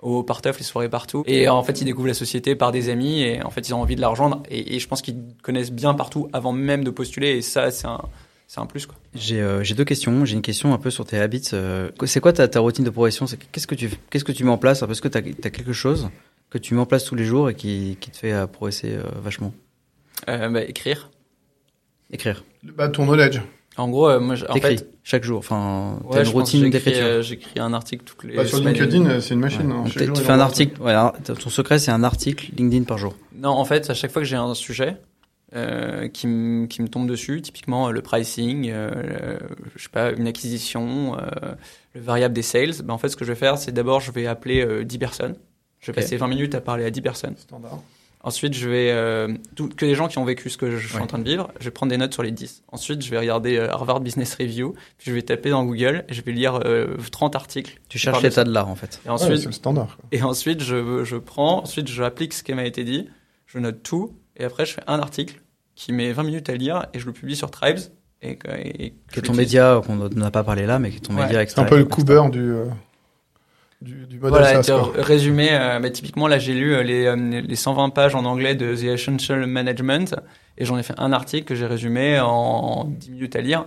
[0.01, 1.23] au parteuf, les soirées partout.
[1.27, 3.81] Et en fait, ils découvrent la société par des amis et en fait, ils ont
[3.83, 4.43] envie de la rejoindre.
[4.51, 7.31] Et, et je pense qu'ils connaissent bien partout avant même de postuler.
[7.37, 8.01] Et ça, c'est un,
[8.47, 8.87] c'est un plus.
[8.87, 8.97] Quoi.
[9.15, 10.25] J'ai euh, j'ai deux questions.
[10.25, 11.43] J'ai une question un peu sur tes habits.
[11.53, 13.27] euh, c'est quoi ta, ta routine de progression?
[13.27, 14.83] C'est Qu'est-ce que tu qu'est-ce que tu mets en place?
[14.83, 16.09] Est-ce que tu as, quelque chose
[16.51, 18.93] que tu mets en place tous les jours et qui, qui te fait euh, progresser
[18.95, 19.53] euh, vachement
[20.29, 21.11] Euh, bah, écrire.
[22.11, 22.45] Écrire.
[22.63, 23.41] bah, ton knowledge.
[23.79, 25.39] En gros, euh, moi, en fait, chaque jour.
[25.39, 27.03] Enfin, ouais, t'as une routine d'écriture.
[27.05, 28.75] euh, J'écris un article toutes les Bah, sur semaines.
[28.75, 29.71] LinkedIn, c'est une machine.
[29.71, 29.79] Ouais.
[29.87, 29.91] hein.
[30.15, 30.77] Tu fais un article.
[30.81, 33.15] Voilà, ton secret, c'est un article LinkedIn par jour.
[33.35, 34.97] Non, en fait, à chaque fois que j'ai un sujet
[35.57, 38.91] euh, qui, me- qui me tombe dessus, typiquement euh, le pricing, euh,
[39.41, 41.55] le- je sais pas, une acquisition, euh,
[41.95, 44.13] le variable des sales, ben, en fait, ce que je vais faire, c'est d'abord, je
[44.13, 45.37] vais appeler euh, 10 personnes.
[45.81, 47.37] Je vais passer 20 minutes à parler à 10 personnes.
[47.37, 47.81] Standard.
[48.23, 50.97] Ensuite, je vais euh, tout- que des gens qui ont vécu ce que je suis
[50.97, 51.03] Ouais.
[51.03, 51.53] en train de vivre.
[51.61, 52.65] Je vais prendre des notes sur les 10.
[52.73, 54.73] Ensuite, je vais regarder euh, Harvard Business Review.
[54.99, 57.79] Puis je vais taper dans Google et je vais lire euh, 30 articles.
[57.89, 59.01] Tu cherches l'état de l'art, en fait.
[59.05, 59.97] Et Ouais, ensuite, c'est le standard.
[59.97, 60.05] quoi.
[60.11, 63.09] et ensuite, je, je prends, ensuite, je applique ce qui m'a été dit,
[63.47, 65.41] je note tout, et après, je fais un article
[65.77, 67.79] qui met 20 minutes à lire, et je le publie sur Tribes.
[68.23, 71.23] Et, Qui est ton média qu'on n'a pas parlé là, mais qui est ton Ouais.
[71.23, 71.63] média C'est extra.
[71.63, 72.65] un peu le Cooper du, euh,
[73.83, 77.57] du, du modèle Voilà, résumé, euh, bah, typiquement là j'ai lu euh, les, euh, les
[77.57, 80.17] 120 pages en anglais de The Essential Management
[80.57, 83.67] et j'en ai fait un article que j'ai résumé en 10 minutes à lire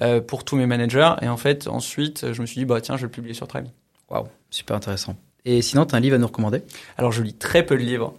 [0.00, 2.96] euh, pour tous mes managers et en fait ensuite je me suis dit bah tiens
[2.96, 3.66] je vais le publier sur Tribe.
[4.08, 5.14] Waouh, super intéressant.
[5.44, 6.62] Et sinon, tu as un livre à nous recommander?
[6.98, 8.14] Alors je lis très peu de livres.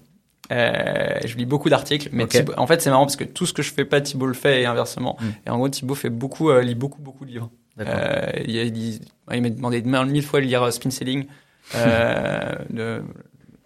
[0.52, 2.26] Euh, je lis beaucoup d'articles, mais.
[2.28, 4.34] Thibaut- en fait c'est marrant parce que tout ce que je fais pas, Thibaut le
[4.34, 5.18] fait et inversement.
[5.22, 5.26] Mm.
[5.48, 7.50] Et en gros Thibaut fait beaucoup, euh, lit beaucoup beaucoup de livres.
[7.80, 9.00] Euh, il, a- il-
[9.34, 11.26] il m'a demandé de mille fois de lire euh, Spin Selling.
[11.76, 13.02] Euh, de-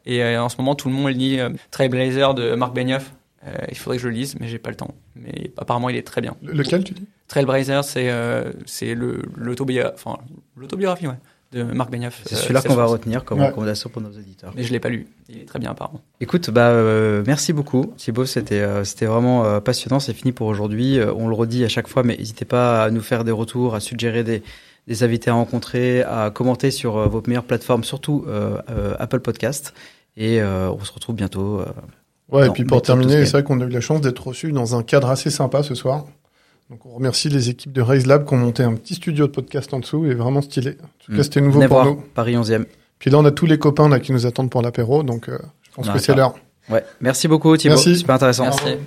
[0.05, 3.13] et euh, en ce moment, tout le monde lit euh, Trailblazer de Mark Benioff.
[3.47, 4.93] Euh, il faudrait que je le lise, mais j'ai pas le temps.
[5.15, 6.35] Mais apparemment, il est très bien.
[6.43, 7.07] Le- Lequel tu dis?
[7.27, 10.19] Trailblazer, c'est euh, c'est le l'autobiographie, enfin
[10.55, 11.15] l'autobiographie, ouais,
[11.55, 12.21] de Mark Benioff.
[12.25, 13.47] C'est euh, celui-là qu'on va retenir comme Ouais.
[13.47, 14.51] recommandation pour nos auditeurs.
[14.55, 15.07] Mais je l'ai pas lu.
[15.29, 16.01] Il est très bien apparemment.
[16.21, 20.47] Écoute, bah euh, merci beaucoup Thibaut, c'était euh, c'était vraiment euh, passionnant, c'est fini pour
[20.47, 20.99] aujourd'hui.
[20.99, 23.73] Euh, on le redit à chaque fois, mais n'hésitez pas à nous faire des retours,
[23.73, 24.43] à suggérer des,
[24.87, 29.21] des invités à rencontrer, à commenter sur euh, vos meilleures plateformes, surtout euh, euh, Apple
[29.21, 29.73] Podcast.
[30.17, 31.59] Et euh, on se retrouve bientôt.
[31.61, 31.65] euh,
[32.31, 34.27] Ouais, Non, et puis pour terminer, ce c'est vrai qu'on a eu la chance d'être
[34.27, 36.05] reçus dans un cadre assez sympa ce soir.
[36.69, 39.31] Donc on remercie les équipes de Raise Lab qui ont monté un petit studio de
[39.31, 40.77] podcast en dessous et vraiment stylé.
[40.83, 41.17] En tout Mm.
[41.17, 42.03] cas, c'était nouveau venez pour voir, nous.
[42.15, 42.65] Paris 11e.
[42.97, 45.37] Puis là, on a tous les copains là qui nous attendent pour l'apéro, donc euh,
[45.63, 46.33] je pense On que c'est l'heure.
[46.69, 47.97] Ouais, merci beaucoup Thibaut, Merci.
[47.97, 48.45] super intéressant.
[48.45, 48.77] Merci.